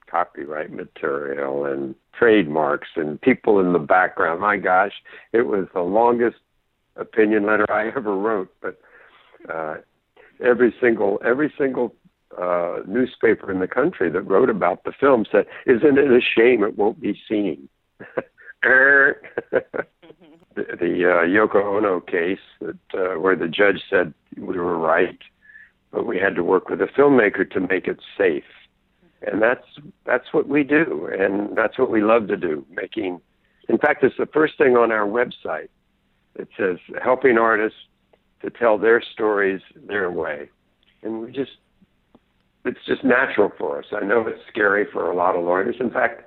copyright 0.10 0.72
material 0.72 1.66
and 1.66 1.96
trademarks 2.18 2.90
and 2.96 3.20
people 3.22 3.60
in 3.60 3.74
the 3.74 3.80
background. 3.80 4.42
My 4.42 4.58
gosh, 4.58 4.94
it 5.32 5.44
was 5.44 5.68
the 5.74 5.82
longest 5.82 6.38
opinion 6.96 7.46
letter 7.46 7.66
I 7.72 7.88
ever 7.88 8.16
wrote, 8.16 8.54
but 8.62 8.80
uh, 9.52 9.76
every 10.44 10.74
single 10.80 11.20
every 11.26 11.52
single 11.58 11.96
uh, 12.42 12.80
newspaper 12.88 13.52
in 13.52 13.60
the 13.60 13.68
country 13.68 14.10
that 14.10 14.22
wrote 14.22 14.50
about 14.50 14.84
the 14.84 14.92
film 14.92 15.26
said, 15.32 15.46
"Isn't 15.66 15.98
it 15.98 16.12
a 16.12 16.22
shame 16.22 16.64
it 16.64 16.78
won't 16.78 17.00
be 17.00 17.20
seen?" 17.28 17.70
the, 20.56 20.64
the 20.80 21.10
uh, 21.10 21.26
Yoko 21.26 21.78
Ono 21.78 22.00
case, 22.00 22.40
that 22.62 22.78
uh, 22.94 23.20
where 23.20 23.36
the 23.36 23.48
judge 23.48 23.82
said 23.90 24.14
we 24.38 24.58
were 24.58 24.78
right, 24.78 25.20
but 25.92 26.06
we 26.06 26.18
had 26.18 26.36
to 26.36 26.44
work 26.44 26.70
with 26.70 26.82
a 26.82 26.88
filmmaker 26.88 27.50
to 27.52 27.60
make 27.60 27.88
it 27.88 28.00
safe, 28.18 28.44
and 29.22 29.42
that's 29.42 29.66
that's 30.06 30.32
what 30.32 30.48
we 30.48 30.64
do, 30.64 31.10
and 31.18 31.56
that's 31.58 31.78
what 31.78 31.92
we 31.92 32.02
love 32.02 32.28
to 32.28 32.38
do. 32.38 32.66
Making, 32.72 33.20
in 33.70 33.78
fact, 33.78 34.04
it's 34.04 34.18
the 34.18 34.28
first 34.28 34.58
thing 34.58 34.78
on 34.78 34.92
our 34.92 35.08
website. 35.08 35.70
It 36.36 36.48
says 36.58 36.78
helping 37.04 37.38
artists 37.38 37.80
to 38.42 38.50
tell 38.50 38.78
their 38.78 39.02
stories 39.02 39.62
their 39.88 40.10
way, 40.12 40.50
and 41.02 41.22
we 41.22 41.32
just 41.32 41.52
it's 42.66 42.80
just 42.86 43.04
natural 43.04 43.52
for 43.58 43.80
us. 43.80 43.86
I 43.92 44.06
know 44.06 44.26
it's 44.28 44.40
scary 44.50 44.86
for 44.92 45.12
a 45.12 45.16
lot 45.16 45.36
of 45.36 45.44
lawyers. 45.44 45.76
In 45.80 45.92
fact, 45.92 46.24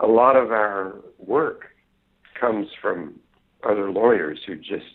a 0.00 0.06
lot 0.06 0.36
of 0.36 0.50
our 0.50 0.96
work 1.18 1.66
comes 2.40 2.68
from 2.80 3.18
other 3.68 3.90
lawyers 3.90 4.40
who 4.46 4.56
just 4.56 4.86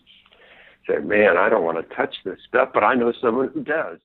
say, 0.88 0.98
"Man, 1.00 1.38
I 1.38 1.50
don't 1.50 1.64
want 1.64 1.78
to 1.78 1.96
touch 1.96 2.16
this 2.24 2.40
stuff, 2.48 2.70
but 2.74 2.84
I 2.84 2.96
know 2.96 3.12
someone 3.22 3.50
who 3.50 3.64
does." 3.64 4.00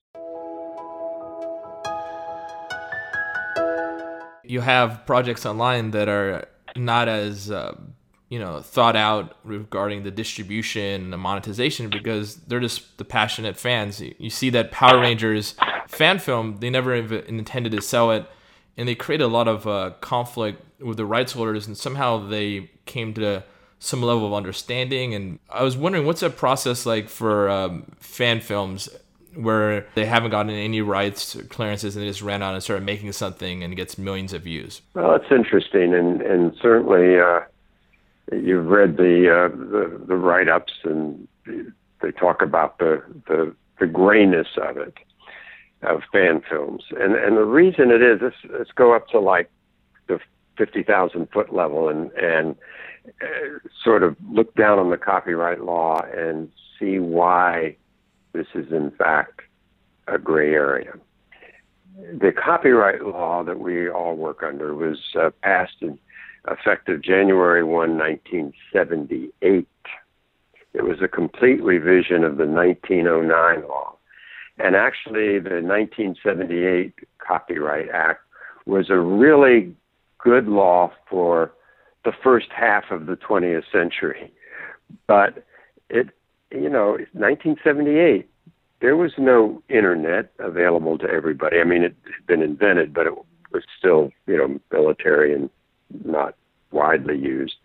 You 4.45 4.61
have 4.61 5.05
projects 5.07 5.45
online 5.45 5.91
that 5.93 6.09
are 6.09 6.47
not 6.77 7.09
as 7.09 7.51
uh, 7.51 7.77
you 8.29 8.39
know 8.39 8.61
thought 8.61 8.97
out 8.97 9.37
regarding 9.45 10.03
the 10.03 10.11
distribution 10.11 11.03
and 11.03 11.13
the 11.13 11.19
monetization 11.19 11.89
because 11.89 12.37
they're 12.37 12.61
just 12.61 12.99
the 12.99 13.05
passionate 13.05 13.57
fans. 13.57 14.01
You 14.01 14.31
see 14.31 14.51
that 14.51 14.71
Power 14.71 15.01
Rangers 15.01 15.55
fan 15.89 16.19
film, 16.19 16.59
they 16.61 16.71
never 16.71 16.95
intended 16.95 17.73
to 17.73 17.83
sell 17.83 18.11
it, 18.13 18.27
and 18.77 18.89
they 18.89 18.95
created 18.95 19.25
a 19.25 19.29
lot 19.29 19.49
of 19.49 19.67
uh, 19.67 19.93
conflict 20.01 20.63
with 20.81 20.97
the 20.97 21.07
rights 21.07 21.33
holders, 21.33 21.67
and 21.67 21.77
somehow 21.77 22.29
they 22.29 22.71
came 22.87 23.13
to 23.15 23.43
some 23.81 24.03
level 24.03 24.27
of 24.27 24.35
understanding. 24.35 25.15
And 25.15 25.39
I 25.51 25.63
was 25.63 25.77
wondering, 25.77 26.07
what's 26.07 26.21
that 26.21 26.37
process 26.37 26.87
like 26.87 27.09
for 27.09 27.49
um, 27.49 27.85
fan 27.99 28.41
films? 28.41 28.89
Where 29.35 29.87
they 29.95 30.05
haven't 30.05 30.31
gotten 30.31 30.51
any 30.51 30.81
rights 30.81 31.37
clearances 31.49 31.95
and 31.95 32.03
they 32.03 32.09
just 32.09 32.23
ran 32.23 32.43
out 32.43 32.55
and 32.55 32.63
started 32.63 32.85
making 32.85 33.13
something 33.13 33.63
and 33.63 33.77
gets 33.77 33.97
millions 33.97 34.33
of 34.33 34.43
views. 34.43 34.81
Well, 34.95 35.15
it's 35.15 35.31
interesting, 35.31 35.95
and 35.95 36.23
and 36.23 36.57
certainly 36.61 37.21
uh, 37.21 37.41
you've 38.33 38.67
read 38.67 38.97
the 38.97 39.31
uh, 39.31 39.49
the, 39.49 40.05
the 40.07 40.17
write 40.17 40.49
ups 40.49 40.73
and 40.83 41.29
they 42.01 42.11
talk 42.11 42.43
about 42.43 42.79
the 42.79 43.01
the 43.29 43.55
the 43.79 43.87
grayness 43.87 44.49
of 44.57 44.77
it 44.77 44.97
of 45.83 46.03
fan 46.13 46.43
films. 46.49 46.85
And 46.99 47.15
and 47.15 47.37
the 47.37 47.45
reason 47.45 47.91
it 47.91 48.03
is, 48.03 48.21
let's, 48.23 48.37
let's 48.51 48.73
go 48.73 48.95
up 48.95 49.09
to 49.09 49.21
like 49.21 49.51
the 50.09 50.19
50,000 50.57 51.29
foot 51.33 51.55
level 51.55 51.89
and, 51.89 52.11
and 52.13 52.57
uh, 53.23 53.59
sort 53.85 54.03
of 54.03 54.17
look 54.31 54.55
down 54.55 54.79
on 54.79 54.91
the 54.91 54.97
copyright 54.97 55.63
law 55.63 56.01
and 56.15 56.51
see 56.79 56.99
why 56.99 57.77
this 58.33 58.47
is 58.55 58.71
in 58.73 58.91
fact 58.91 59.41
a 60.07 60.19
gray 60.19 60.53
area. 60.53 60.93
The 61.97 62.33
copyright 62.33 63.03
law 63.03 63.43
that 63.45 63.59
we 63.59 63.89
all 63.89 64.15
work 64.17 64.43
under 64.43 64.75
was 64.75 64.99
uh, 65.19 65.31
passed 65.43 65.77
in 65.81 65.99
effective 66.51 67.03
January 67.03 67.65
1, 67.65 67.99
1978. 67.99 69.69
It 70.75 70.85
was 70.85 71.03
a 71.03 71.09
complete 71.09 71.63
revision 71.63 72.25
of 72.25 72.37
the 72.37 72.47
1909 72.47 73.69
law. 73.69 73.98
And 74.59 74.75
actually, 74.75 75.39
the 75.39 75.63
1978 75.63 76.95
Copyright 77.19 77.89
Act 77.91 78.21
was 78.67 78.91
a 78.91 78.99
really 78.99 79.75
good 80.19 80.47
law 80.47 80.93
for 81.09 81.53
the 82.05 82.13
first 82.23 82.49
half 82.55 82.91
of 82.91 83.07
the 83.07 83.17
20th 83.17 83.65
century. 83.73 84.33
But 85.07 85.45
it, 85.89 86.09
you 86.51 86.69
know, 86.69 86.93
1978, 87.13 88.29
there 88.81 88.97
was 88.97 89.13
no 89.19 89.63
internet 89.69 90.33
available 90.39 90.99
to 90.99 91.09
everybody. 91.09 91.59
I 91.61 91.65
mean, 91.65 91.83
it 91.83 91.95
had 92.05 92.27
been 92.27 92.43
invented, 92.43 92.95
but 92.95 93.07
it 93.07 93.15
was 93.53 93.63
still, 93.79 94.11
you 94.27 94.37
know, 94.37 94.61
military 94.73 95.35
and 95.35 95.51
not 96.05 96.35
widely 96.71 97.19
used. 97.19 97.57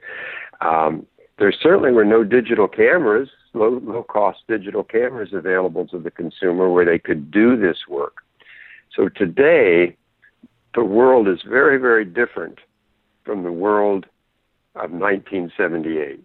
Um, 0.62 1.06
there 1.40 1.52
certainly 1.52 1.92
were 1.92 2.06
no 2.06 2.24
digital 2.24 2.68
cameras 2.68 3.30
low 3.54 3.80
low 3.84 4.04
cost 4.04 4.40
digital 4.48 4.84
cameras 4.84 5.30
available 5.34 5.88
to 5.88 6.00
the 6.00 6.12
consumer 6.12 6.70
where 6.70 6.86
they 6.86 7.00
could 7.00 7.32
do 7.32 7.58
this 7.58 7.78
work. 7.88 8.18
So 8.96 9.10
today, 9.10 9.96
the 10.76 10.84
world 10.84 11.28
is 11.28 11.40
very 11.48 11.78
very 11.78 12.06
different 12.06 12.60
from 13.24 13.44
the 13.44 13.52
world 13.52 14.06
of 14.76 14.92
1978, 14.92 16.24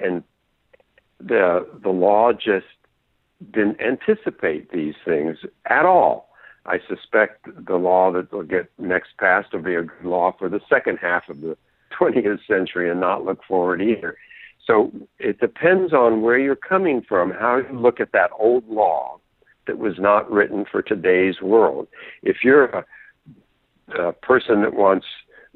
and 0.00 0.22
the 1.18 1.66
the 1.82 1.90
law 1.90 2.32
just 2.32 2.66
didn't 3.52 3.80
anticipate 3.80 4.70
these 4.70 4.94
things 5.04 5.38
at 5.66 5.84
all. 5.84 6.30
I 6.64 6.78
suspect 6.88 7.46
the 7.66 7.76
law 7.76 8.10
that 8.12 8.32
will 8.32 8.42
get 8.42 8.70
next 8.78 9.10
passed 9.18 9.52
will 9.52 9.62
be 9.62 9.74
a 9.74 9.82
good 9.82 10.04
law 10.04 10.34
for 10.36 10.48
the 10.48 10.60
second 10.68 10.98
half 10.98 11.28
of 11.28 11.40
the 11.40 11.56
20th 11.98 12.40
century 12.46 12.90
and 12.90 13.00
not 13.00 13.24
look 13.24 13.44
forward 13.44 13.80
either. 13.80 14.16
So 14.66 14.90
it 15.18 15.38
depends 15.38 15.92
on 15.92 16.22
where 16.22 16.38
you're 16.38 16.56
coming 16.56 17.02
from, 17.08 17.30
how 17.30 17.58
you 17.58 17.78
look 17.78 18.00
at 18.00 18.12
that 18.12 18.30
old 18.38 18.68
law 18.68 19.18
that 19.66 19.78
was 19.78 19.94
not 19.98 20.30
written 20.30 20.64
for 20.70 20.82
today's 20.82 21.40
world. 21.40 21.88
If 22.22 22.38
you're 22.42 22.66
a, 22.66 22.84
a 23.98 24.12
person 24.12 24.62
that 24.62 24.74
wants 24.74 25.06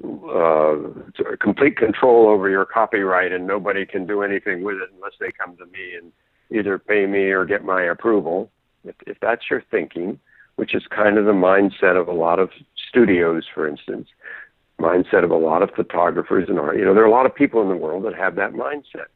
uh, 0.03 1.37
complete 1.41 1.77
control 1.77 2.29
over 2.29 2.49
your 2.49 2.65
copyright 2.65 3.33
and 3.33 3.47
nobody 3.47 3.85
can 3.85 4.07
do 4.07 4.23
anything 4.23 4.63
with 4.63 4.77
it 4.77 4.91
unless 4.95 5.13
they 5.21 5.31
come 5.33 5.57
to 5.57 5.67
me 5.67 5.95
and 6.01 6.13
either 6.51 6.79
pay 6.79 7.07
me 7.07 7.31
or 7.31 7.45
get 7.45 7.65
my 7.65 7.83
approval, 7.83 8.51
if, 8.85 8.95
if 9.07 9.19
that's 9.21 9.43
your 9.51 9.63
thinking, 9.71 10.19
which 10.57 10.75
is 10.75 10.83
kind 10.95 11.19
of 11.19 11.25
the 11.27 11.33
mindset 11.33 12.01
of 12.01 12.09
a 12.09 12.13
lot 12.13 12.39
of 12.39 12.51
studios, 12.89 13.45
for 13.53 13.69
instance, 13.69 14.09
mindset 14.81 15.25
of 15.25 15.31
a 15.31 15.37
lot 15.37 15.63
of 15.63 15.71
photographers 15.77 16.49
and 16.49 16.59
art. 16.59 16.77
You 16.77 16.85
know, 16.85 16.95
there 16.95 17.03
are 17.03 17.07
a 17.07 17.11
lot 17.11 17.27
of 17.27 17.35
people 17.35 17.63
in 17.63 17.69
the 17.69 17.77
world 17.77 18.05
that 18.05 18.15
have 18.15 18.35
that 18.37 18.53
mindset. 18.53 19.07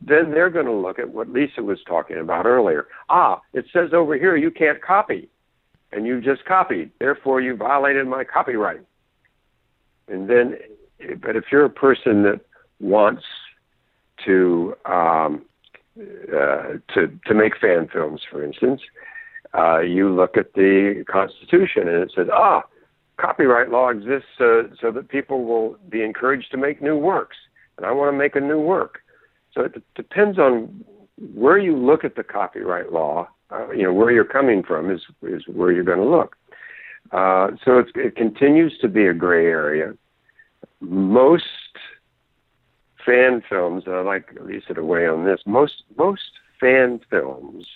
Then 0.00 0.32
they're 0.32 0.50
going 0.50 0.66
to 0.66 0.72
look 0.72 0.98
at 0.98 1.10
what 1.10 1.28
Lisa 1.28 1.62
was 1.62 1.78
talking 1.86 2.18
about 2.18 2.44
earlier. 2.44 2.88
Ah, 3.08 3.40
it 3.52 3.66
says 3.72 3.90
over 3.92 4.16
here 4.16 4.36
you 4.36 4.50
can't 4.50 4.82
copy, 4.82 5.28
and 5.92 6.06
you 6.06 6.20
just 6.20 6.44
copied. 6.44 6.90
Therefore, 6.98 7.40
you 7.40 7.56
violated 7.56 8.06
my 8.06 8.24
copyright. 8.24 8.80
And 10.08 10.28
then, 10.28 10.58
but 11.20 11.36
if 11.36 11.44
you're 11.52 11.64
a 11.64 11.70
person 11.70 12.24
that 12.24 12.40
wants 12.80 13.22
to 14.24 14.74
um, 14.84 15.44
uh, 15.98 16.78
to 16.94 17.18
to 17.26 17.34
make 17.34 17.56
fan 17.60 17.88
films, 17.92 18.22
for 18.28 18.42
instance, 18.44 18.80
uh, 19.54 19.80
you 19.80 20.08
look 20.08 20.36
at 20.36 20.54
the 20.54 21.04
Constitution 21.08 21.86
and 21.86 22.02
it 22.02 22.12
says, 22.14 22.26
ah, 22.32 22.62
copyright 23.18 23.70
law 23.70 23.88
exists 23.90 24.40
uh, 24.40 24.62
so 24.80 24.90
that 24.90 25.08
people 25.08 25.44
will 25.44 25.76
be 25.88 26.02
encouraged 26.02 26.50
to 26.50 26.56
make 26.56 26.82
new 26.82 26.96
works. 26.96 27.36
And 27.76 27.86
I 27.86 27.92
want 27.92 28.12
to 28.12 28.18
make 28.18 28.36
a 28.36 28.40
new 28.40 28.60
work. 28.60 29.00
So 29.54 29.62
it 29.62 29.82
depends 29.94 30.38
on 30.38 30.84
where 31.34 31.58
you 31.58 31.76
look 31.76 32.04
at 32.04 32.16
the 32.16 32.24
copyright 32.24 32.92
law. 32.92 33.28
Uh, 33.50 33.70
you 33.70 33.82
know 33.82 33.92
where 33.92 34.10
you're 34.10 34.24
coming 34.24 34.62
from 34.62 34.90
is 34.90 35.02
is 35.22 35.42
where 35.46 35.70
you're 35.70 35.84
going 35.84 35.98
to 35.98 36.04
look. 36.04 36.36
Uh, 37.12 37.48
so 37.64 37.82
it 37.94 38.16
continues 38.16 38.78
to 38.80 38.88
be 38.88 39.06
a 39.06 39.12
gray 39.12 39.46
area. 39.46 39.92
Most 40.80 41.44
fan 43.04 43.42
films, 43.48 43.84
and 43.86 43.94
I 43.94 44.00
like 44.00 44.30
Lisa 44.40 44.74
to 44.74 44.82
weigh 44.82 45.06
on 45.06 45.24
this. 45.24 45.40
Most 45.44 45.82
most 45.98 46.22
fan 46.58 47.00
films 47.10 47.66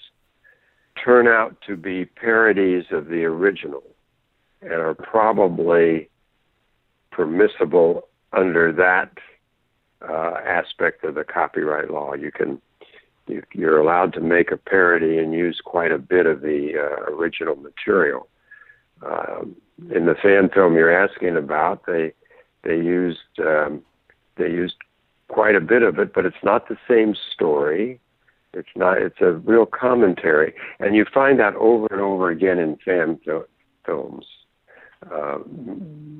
turn 1.03 1.29
out 1.29 1.57
to 1.67 1.77
be 1.77 2.07
parodies 2.07 2.85
of 2.91 3.09
the 3.09 3.25
original 3.25 3.83
and 4.67 4.75
are 4.75 4.95
probably 4.95 6.09
permissible 7.11 8.09
under 8.33 8.73
that 8.73 9.11
uh, 10.07 10.35
aspect 10.45 11.05
of 11.05 11.15
the 11.15 11.25
copyright 11.25 11.91
law. 11.91 12.15
You 12.15 12.31
can 12.31 12.61
you're 13.53 13.79
allowed 13.79 14.13
to 14.13 14.21
make 14.21 14.53
a 14.53 14.57
parody 14.57 15.19
and 15.19 15.33
use 15.33 15.61
quite 15.65 15.91
a 15.91 15.99
bit 15.99 16.27
of 16.27 16.43
the 16.43 16.75
uh, 16.77 17.13
original 17.13 17.57
material. 17.57 18.29
Um, 19.05 19.57
in 19.93 20.07
the 20.07 20.15
fan 20.15 20.49
film 20.55 20.75
you're 20.75 20.93
asking 20.93 21.37
about, 21.37 21.87
they 21.87 22.13
they 22.63 22.77
used 22.77 23.19
um, 23.41 23.83
they 24.37 24.49
used 24.49 24.77
quite 25.29 25.57
a 25.57 25.61
bit 25.61 25.83
of 25.83 25.99
it, 25.99 26.15
but 26.15 26.25
it's 26.25 26.37
not 26.43 26.69
the 26.69 26.77
same 26.89 27.15
story. 27.35 28.01
It's 28.53 28.69
not. 28.77 28.99
It's 29.03 29.21
a 29.21 29.33
real 29.33 29.67
commentary, 29.67 30.55
and 30.79 30.95
you 30.95 31.05
find 31.13 31.39
that 31.41 31.55
over 31.57 31.89
and 31.91 32.01
over 32.01 32.31
again 32.31 32.59
in 32.59 32.77
fan 32.85 33.19
films. 33.85 34.27
Uh, 35.13 35.39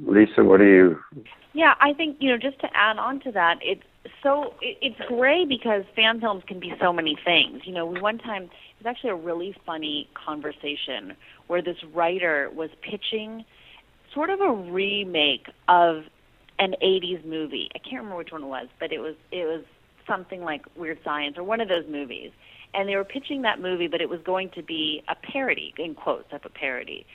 Lisa, 0.07 0.45
what 0.45 0.59
do 0.59 0.65
you? 0.65 1.25
Yeah, 1.53 1.75
I 1.81 1.93
think 1.93 2.19
you 2.21 2.31
know. 2.31 2.39
Just 2.39 2.61
to 2.61 2.69
add 2.75 2.99
on 2.99 3.21
to 3.21 3.33
that, 3.33 3.59
it's 3.63 3.83
so 4.23 4.55
it, 4.61 4.79
it's 4.81 5.01
great 5.09 5.49
because 5.49 5.85
fan 5.95 6.21
films 6.21 6.45
can 6.47 6.61
be 6.61 6.73
so 6.81 6.93
many 6.93 7.17
things. 7.25 7.63
You 7.65 7.73
know, 7.73 7.87
we 7.87 8.01
one 8.01 8.19
time 8.19 8.45
it 8.45 8.85
was 8.85 8.87
actually 8.87 9.11
a 9.11 9.17
really 9.17 9.57
funny 9.65 10.09
conversation 10.15 11.17
where 11.47 11.63
this 11.63 11.79
writer 11.95 12.51
was 12.55 12.71
pitching 12.83 13.45
sort 14.13 14.31
of 14.31 14.41
a 14.41 14.53
remake 14.53 15.49
of 15.69 16.05
an 16.59 16.75
80s 16.83 17.25
movie. 17.25 17.69
I 17.75 17.79
can't 17.79 17.97
remember 17.97 18.17
which 18.17 18.33
one 18.33 18.45
it 18.45 18.49
was, 18.49 18.69
but 18.79 18.93
it 18.93 18.99
was 18.99 19.15
it 19.33 19.45
was 19.47 19.65
something 20.07 20.43
like 20.43 20.65
Weird 20.77 20.99
Science 21.05 21.37
or 21.37 21.43
one 21.43 21.61
of 21.61 21.69
those 21.69 21.85
movies. 21.89 22.31
And 22.75 22.89
they 22.89 22.97
were 22.97 23.05
pitching 23.05 23.43
that 23.43 23.61
movie, 23.61 23.89
but 23.89 24.01
it 24.01 24.09
was 24.09 24.21
going 24.25 24.51
to 24.51 24.63
be 24.63 25.03
a 25.09 25.15
parody, 25.15 25.73
in 25.79 25.95
quotes, 25.95 26.33
of 26.33 26.43
a 26.45 26.51
parody. 26.51 27.07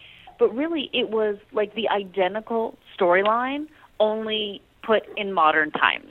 But 0.42 0.56
really, 0.56 0.90
it 0.92 1.12
was 1.12 1.38
like 1.54 1.76
the 1.76 1.88
identical 1.88 2.76
storyline, 3.00 3.68
only 4.00 4.60
put 4.84 5.04
in 5.16 5.34
modern 5.34 5.70
times. 5.70 6.10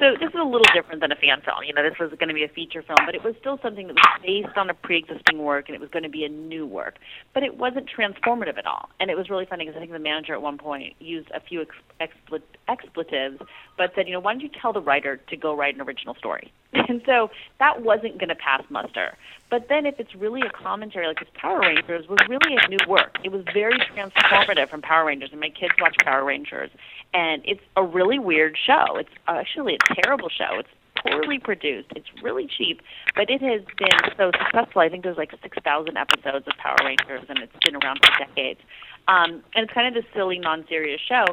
So 0.00 0.16
this 0.18 0.30
is 0.30 0.40
a 0.40 0.44
little 0.44 0.66
different 0.72 1.02
than 1.02 1.12
a 1.12 1.14
fan 1.14 1.42
film. 1.42 1.62
You 1.66 1.74
know, 1.74 1.82
this 1.82 1.98
was 2.00 2.08
going 2.18 2.28
to 2.28 2.34
be 2.34 2.42
a 2.42 2.48
feature 2.48 2.82
film, 2.82 3.00
but 3.04 3.14
it 3.14 3.22
was 3.22 3.34
still 3.38 3.58
something 3.62 3.86
that 3.86 3.96
was 3.96 4.20
based 4.24 4.56
on 4.56 4.70
a 4.70 4.74
pre-existing 4.74 5.36
work, 5.36 5.68
and 5.68 5.74
it 5.74 5.80
was 5.80 5.90
going 5.90 6.04
to 6.04 6.08
be 6.08 6.24
a 6.24 6.28
new 6.30 6.66
work. 6.66 6.96
But 7.34 7.42
it 7.42 7.58
wasn't 7.58 7.86
transformative 7.86 8.56
at 8.56 8.64
all. 8.64 8.88
And 8.98 9.10
it 9.10 9.16
was 9.18 9.28
really 9.28 9.44
funny 9.44 9.66
because 9.66 9.76
I 9.76 9.80
think 9.80 9.92
the 9.92 9.98
manager 9.98 10.32
at 10.32 10.40
one 10.40 10.56
point 10.56 10.94
used 11.00 11.30
a 11.34 11.40
few 11.40 11.66
expl- 12.00 12.40
expletives, 12.66 13.42
but 13.76 13.92
said, 13.94 14.08
you 14.08 14.14
know, 14.14 14.20
why 14.20 14.32
don't 14.32 14.40
you 14.40 14.48
tell 14.48 14.72
the 14.72 14.80
writer 14.80 15.18
to 15.18 15.36
go 15.36 15.54
write 15.54 15.74
an 15.74 15.82
original 15.82 16.14
story? 16.14 16.50
and 16.72 17.02
so 17.04 17.30
that 17.58 17.82
wasn't 17.82 18.16
going 18.18 18.30
to 18.30 18.34
pass 18.34 18.62
muster. 18.70 19.18
But 19.50 19.68
then 19.68 19.84
if 19.84 19.98
it's 19.98 20.14
really 20.14 20.40
a 20.42 20.50
commentary, 20.50 21.08
like 21.08 21.18
this 21.18 21.28
Power 21.34 21.60
Rangers 21.60 22.08
was 22.08 22.18
really 22.28 22.56
a 22.56 22.68
new 22.68 22.78
work. 22.88 23.18
It 23.22 23.32
was 23.32 23.44
very 23.52 23.78
transformative 23.78 24.70
from 24.70 24.80
Power 24.80 25.04
Rangers, 25.04 25.30
and 25.32 25.40
my 25.40 25.50
kids 25.50 25.74
watch 25.80 25.96
Power 26.04 26.24
Rangers 26.24 26.70
and 27.12 27.42
it's 27.44 27.60
a 27.76 27.84
really 27.84 28.18
weird 28.18 28.56
show. 28.56 28.96
It's 28.96 29.10
actually 29.26 29.76
a 29.76 30.02
terrible 30.02 30.28
show. 30.28 30.58
It's 30.58 30.68
poorly 31.02 31.38
produced. 31.38 31.88
It's 31.96 32.08
really 32.22 32.46
cheap, 32.46 32.82
but 33.14 33.30
it 33.30 33.40
has 33.42 33.62
been 33.78 34.12
so 34.16 34.30
successful. 34.38 34.82
I 34.82 34.88
think 34.88 35.02
there's 35.02 35.16
like 35.16 35.32
6,000 35.42 35.96
episodes 35.96 36.46
of 36.46 36.52
Power 36.58 36.76
Rangers, 36.84 37.24
and 37.28 37.38
it's 37.38 37.52
been 37.64 37.76
around 37.76 38.00
for 38.04 38.24
decades. 38.24 38.60
Um, 39.08 39.42
and 39.54 39.64
it's 39.64 39.72
kind 39.72 39.88
of 39.88 39.94
this 39.94 40.10
silly, 40.14 40.38
non-serious 40.38 41.00
show. 41.08 41.24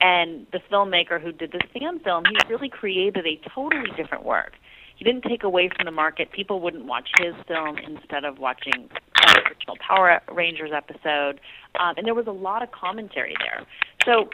And 0.00 0.46
the 0.52 0.60
filmmaker 0.70 1.20
who 1.20 1.32
did 1.32 1.52
this 1.52 1.62
fan 1.72 1.98
film, 2.00 2.24
he 2.26 2.36
really 2.52 2.68
created 2.68 3.26
a 3.26 3.40
totally 3.48 3.90
different 3.96 4.24
work. 4.24 4.52
He 4.96 5.04
didn't 5.04 5.24
take 5.24 5.42
away 5.42 5.68
from 5.74 5.86
the 5.86 5.90
market. 5.90 6.30
People 6.30 6.60
wouldn't 6.60 6.84
watch 6.84 7.08
his 7.18 7.34
film 7.48 7.78
instead 7.78 8.24
of 8.24 8.38
watching 8.38 8.88
the 9.16 9.42
original 9.48 9.76
Power 9.80 10.20
Rangers 10.30 10.70
episode. 10.72 11.40
Um, 11.80 11.94
and 11.96 12.06
there 12.06 12.14
was 12.14 12.28
a 12.28 12.32
lot 12.32 12.62
of 12.62 12.70
commentary 12.70 13.34
there. 13.40 13.66
So 14.04 14.28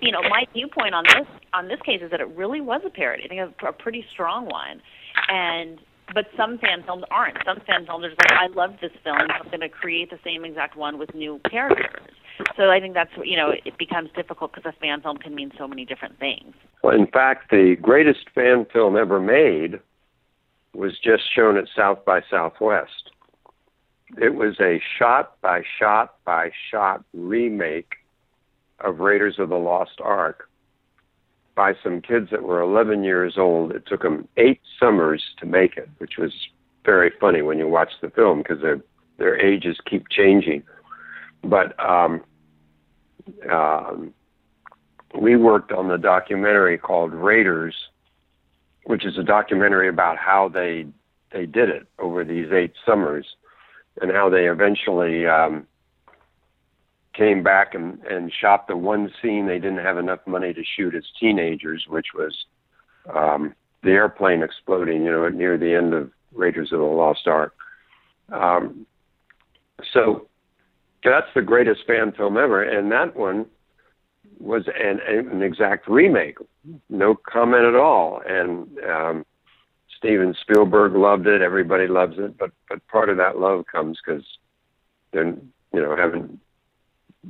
you 0.00 0.12
know, 0.12 0.22
my 0.22 0.44
viewpoint 0.52 0.94
on 0.94 1.04
this 1.04 1.26
on 1.52 1.68
this 1.68 1.80
case 1.84 2.00
is 2.02 2.10
that 2.10 2.20
it 2.20 2.28
really 2.36 2.60
was 2.60 2.82
a 2.86 2.90
parody. 2.90 3.24
I 3.24 3.28
think 3.28 3.40
it's 3.40 3.54
a 3.66 3.72
pretty 3.72 4.04
strong 4.12 4.46
one, 4.46 4.80
and 5.28 5.80
but 6.14 6.26
some 6.36 6.58
fan 6.58 6.82
films 6.84 7.04
aren't. 7.10 7.36
Some 7.44 7.58
fan 7.66 7.86
films 7.86 8.04
are 8.04 8.08
just 8.08 8.20
like, 8.20 8.32
I 8.32 8.46
love 8.46 8.76
this 8.80 8.92
film, 9.04 9.18
I'm 9.18 9.46
going 9.48 9.60
to 9.60 9.68
create 9.68 10.10
the 10.10 10.18
same 10.24 10.44
exact 10.44 10.76
one 10.76 10.98
with 10.98 11.14
new 11.14 11.38
characters. 11.50 12.14
So 12.56 12.70
I 12.70 12.80
think 12.80 12.94
that's 12.94 13.10
you 13.24 13.36
know 13.36 13.52
it 13.64 13.76
becomes 13.78 14.10
difficult 14.14 14.52
because 14.54 14.72
a 14.72 14.80
fan 14.80 15.00
film 15.00 15.16
can 15.16 15.34
mean 15.34 15.50
so 15.58 15.66
many 15.66 15.84
different 15.84 16.18
things. 16.18 16.54
Well, 16.82 16.94
in 16.94 17.06
fact, 17.06 17.50
the 17.50 17.76
greatest 17.80 18.30
fan 18.34 18.66
film 18.72 18.96
ever 18.96 19.20
made 19.20 19.80
was 20.72 20.92
just 21.02 21.22
shown 21.34 21.56
at 21.56 21.64
South 21.76 22.04
by 22.04 22.20
Southwest. 22.30 23.10
It 24.16 24.34
was 24.34 24.60
a 24.60 24.80
shot 24.98 25.40
by 25.40 25.62
shot 25.78 26.14
by 26.24 26.50
shot 26.70 27.04
remake 27.12 27.96
of 28.80 29.00
Raiders 29.00 29.38
of 29.38 29.48
the 29.48 29.56
Lost 29.56 30.00
Ark 30.00 30.48
by 31.54 31.74
some 31.82 32.00
kids 32.00 32.30
that 32.30 32.42
were 32.42 32.60
11 32.60 33.02
years 33.02 33.34
old. 33.36 33.72
It 33.72 33.84
took 33.86 34.02
them 34.02 34.28
eight 34.36 34.60
summers 34.78 35.22
to 35.38 35.46
make 35.46 35.76
it, 35.76 35.88
which 35.98 36.12
was 36.18 36.32
very 36.84 37.12
funny 37.20 37.42
when 37.42 37.58
you 37.58 37.66
watch 37.68 37.90
the 38.00 38.10
film 38.10 38.38
because 38.38 38.62
their 38.62 38.80
their 39.18 39.36
ages 39.36 39.76
keep 39.84 40.08
changing. 40.08 40.62
But 41.42 41.74
um, 41.84 42.22
um, 43.50 44.14
we 45.20 45.36
worked 45.36 45.72
on 45.72 45.88
the 45.88 45.98
documentary 45.98 46.78
called 46.78 47.12
Raiders, 47.12 47.74
which 48.84 49.04
is 49.04 49.18
a 49.18 49.24
documentary 49.24 49.88
about 49.88 50.16
how 50.16 50.48
they 50.48 50.86
they 51.32 51.44
did 51.44 51.68
it 51.68 51.86
over 51.98 52.24
these 52.24 52.52
eight 52.52 52.72
summers 52.86 53.26
and 54.00 54.10
how 54.12 54.30
they 54.30 54.48
eventually 54.48 55.26
um, 55.26 55.66
came 57.14 57.42
back 57.42 57.74
and, 57.74 58.00
and 58.04 58.32
shot 58.32 58.66
the 58.68 58.76
one 58.76 59.12
scene 59.20 59.46
they 59.46 59.58
didn't 59.58 59.84
have 59.84 59.98
enough 59.98 60.20
money 60.26 60.52
to 60.52 60.62
shoot 60.76 60.94
as 60.94 61.04
teenagers, 61.18 61.84
which 61.88 62.08
was 62.14 62.34
um, 63.14 63.54
the 63.82 63.90
airplane 63.90 64.42
exploding, 64.42 65.04
you 65.04 65.10
know, 65.10 65.28
near 65.28 65.58
the 65.58 65.74
end 65.74 65.94
of 65.94 66.10
Raiders 66.32 66.72
of 66.72 66.78
the 66.78 66.84
Lost 66.84 67.26
Ark. 67.26 67.54
Um, 68.32 68.86
so 69.92 70.28
that's 71.04 71.28
the 71.34 71.42
greatest 71.42 71.80
fan 71.86 72.12
film 72.12 72.36
ever, 72.36 72.62
and 72.62 72.90
that 72.92 73.16
one 73.16 73.46
was 74.38 74.68
an, 74.68 75.00
an 75.06 75.42
exact 75.42 75.88
remake, 75.88 76.38
no 76.88 77.14
comment 77.14 77.64
at 77.64 77.74
all. 77.74 78.20
And 78.26 78.68
um, 78.88 79.26
Steven 79.96 80.34
Spielberg 80.40 80.94
loved 80.94 81.26
it. 81.26 81.42
Everybody 81.42 81.86
loves 81.86 82.16
it, 82.18 82.38
but 82.38 82.50
but 82.68 82.86
part 82.88 83.08
of 83.08 83.16
that 83.16 83.38
love 83.38 83.64
comes 83.70 83.98
because 84.04 84.24
they're 85.12 85.26
you 85.26 85.82
know 85.82 85.96
haven't 85.96 86.38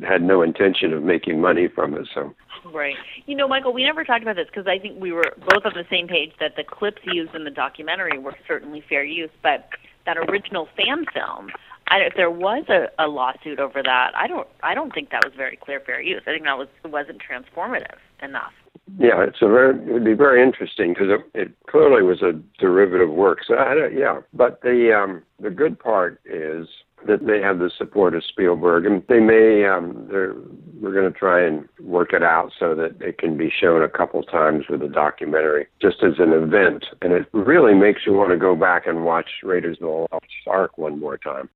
had 0.06 0.22
no 0.22 0.42
intention 0.42 0.92
of 0.92 1.02
making 1.02 1.40
money 1.40 1.68
from 1.68 1.94
it. 1.94 2.08
So. 2.14 2.34
Right. 2.72 2.96
You 3.26 3.36
know, 3.36 3.48
Michael, 3.48 3.72
we 3.72 3.84
never 3.84 4.04
talked 4.04 4.22
about 4.22 4.36
this 4.36 4.46
because 4.46 4.66
I 4.66 4.78
think 4.78 5.00
we 5.00 5.12
were 5.12 5.34
both 5.38 5.64
on 5.64 5.72
the 5.74 5.86
same 5.90 6.08
page 6.08 6.32
that 6.40 6.56
the 6.56 6.64
clips 6.64 7.02
used 7.04 7.34
in 7.34 7.44
the 7.44 7.50
documentary 7.50 8.18
were 8.18 8.34
certainly 8.46 8.82
fair 8.88 9.04
use, 9.04 9.30
but 9.42 9.68
that 10.06 10.16
original 10.16 10.68
fan 10.76 11.04
film, 11.12 11.50
I, 11.88 11.98
if 11.98 12.14
there 12.16 12.30
was 12.30 12.64
a, 12.68 12.88
a 13.02 13.06
lawsuit 13.06 13.58
over 13.58 13.82
that, 13.82 14.12
I 14.14 14.26
don't, 14.26 14.48
I 14.62 14.74
don't 14.74 14.92
think 14.92 15.10
that 15.10 15.24
was 15.24 15.34
very 15.36 15.56
clear 15.56 15.80
fair 15.80 16.00
use. 16.00 16.22
I 16.26 16.32
think 16.32 16.44
that 16.44 16.58
was 16.58 16.68
it 16.84 16.90
wasn't 16.90 17.20
transformative 17.22 17.98
enough. 18.22 18.52
Yeah, 18.98 19.22
it's 19.22 19.42
a 19.42 19.48
very 19.48 19.76
it 19.76 19.92
would 19.92 20.04
be 20.04 20.14
very 20.14 20.42
interesting 20.42 20.94
because 20.94 21.08
it, 21.10 21.40
it 21.40 21.52
clearly 21.68 22.02
was 22.02 22.22
a 22.22 22.32
derivative 22.58 23.10
work. 23.10 23.40
So 23.46 23.54
I, 23.56 23.74
don't, 23.74 23.96
yeah, 23.96 24.20
but 24.32 24.62
the 24.62 24.96
um, 24.96 25.22
the 25.40 25.50
good 25.50 25.78
part 25.78 26.20
is 26.24 26.66
that 27.06 27.26
they 27.26 27.40
have 27.40 27.58
the 27.58 27.70
support 27.76 28.14
of 28.14 28.24
Spielberg, 28.24 28.86
and 28.86 29.02
they 29.08 29.20
may 29.20 29.64
um, 29.64 30.06
they're 30.10 30.34
we're 30.80 30.92
going 30.92 31.12
to 31.12 31.18
try 31.18 31.44
and 31.44 31.68
work 31.80 32.12
it 32.12 32.22
out 32.22 32.52
so 32.58 32.74
that 32.74 33.00
it 33.00 33.18
can 33.18 33.36
be 33.36 33.50
shown 33.50 33.82
a 33.82 33.88
couple 33.88 34.22
times 34.22 34.66
with 34.68 34.82
a 34.82 34.88
documentary, 34.88 35.66
just 35.82 36.02
as 36.02 36.14
an 36.18 36.32
event, 36.32 36.86
and 37.02 37.12
it 37.12 37.26
really 37.32 37.74
makes 37.74 38.02
you 38.06 38.12
want 38.12 38.30
to 38.30 38.36
go 38.36 38.54
back 38.54 38.86
and 38.86 39.04
watch 39.04 39.28
Raiders 39.42 39.78
of 39.78 39.80
the 39.80 40.06
Lost 40.12 40.26
Ark 40.46 40.78
one 40.78 41.00
more 41.00 41.18
time. 41.18 41.48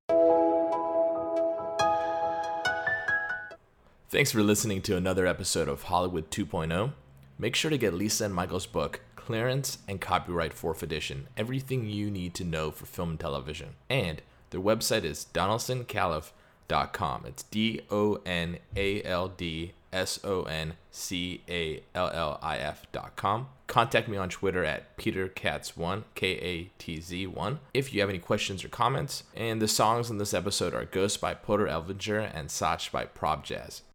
Thanks 4.09 4.31
for 4.31 4.43
listening 4.43 4.81
to 4.83 4.95
another 4.95 5.25
episode 5.25 5.67
of 5.67 5.83
Hollywood 5.83 6.29
2.0. 6.29 6.93
Make 7.39 7.55
sure 7.55 7.71
to 7.71 7.77
get 7.79 7.95
Lisa 7.95 8.25
and 8.25 8.35
Michael's 8.35 8.67
book, 8.67 9.01
Clearance 9.15 9.79
and 9.87 9.99
Copyright 9.99 10.53
Fourth 10.53 10.83
Edition 10.83 11.27
Everything 11.35 11.89
You 11.89 12.11
Need 12.11 12.35
to 12.35 12.43
Know 12.43 12.71
for 12.71 12.85
Film 12.85 13.11
and 13.11 13.19
Television. 13.19 13.69
And 13.89 14.21
their 14.53 14.61
website 14.61 15.03
is 15.03 15.27
donaldsoncallif.com. 15.33 17.25
It's 17.27 17.43
D 17.43 17.81
O 17.91 18.21
N 18.25 18.59
A 18.75 19.03
L 19.03 19.27
D 19.27 19.73
S 19.91 20.19
O 20.23 20.43
N 20.43 20.73
C 20.91 21.41
A 21.49 21.83
L 21.93 22.09
L 22.13 22.39
I 22.41 22.57
F.com. 22.57 23.47
Contact 23.67 24.07
me 24.07 24.17
on 24.17 24.29
Twitter 24.29 24.63
at 24.63 24.95
PeterKatz1, 24.97 26.03
K 26.15 26.27
A 26.27 26.71
T 26.77 26.99
Z 26.99 27.27
1, 27.27 27.59
if 27.73 27.93
you 27.93 28.01
have 28.01 28.09
any 28.09 28.19
questions 28.19 28.63
or 28.63 28.69
comments. 28.69 29.23
And 29.35 29.61
the 29.61 29.67
songs 29.67 30.09
in 30.09 30.17
this 30.17 30.33
episode 30.33 30.73
are 30.73 30.85
Ghost 30.85 31.19
by 31.19 31.33
Porter 31.33 31.65
Elvinger 31.65 32.31
and 32.33 32.51
Sach 32.51 32.91
by 32.91 33.05
Prob 33.05 33.43
Jazz. 33.43 33.83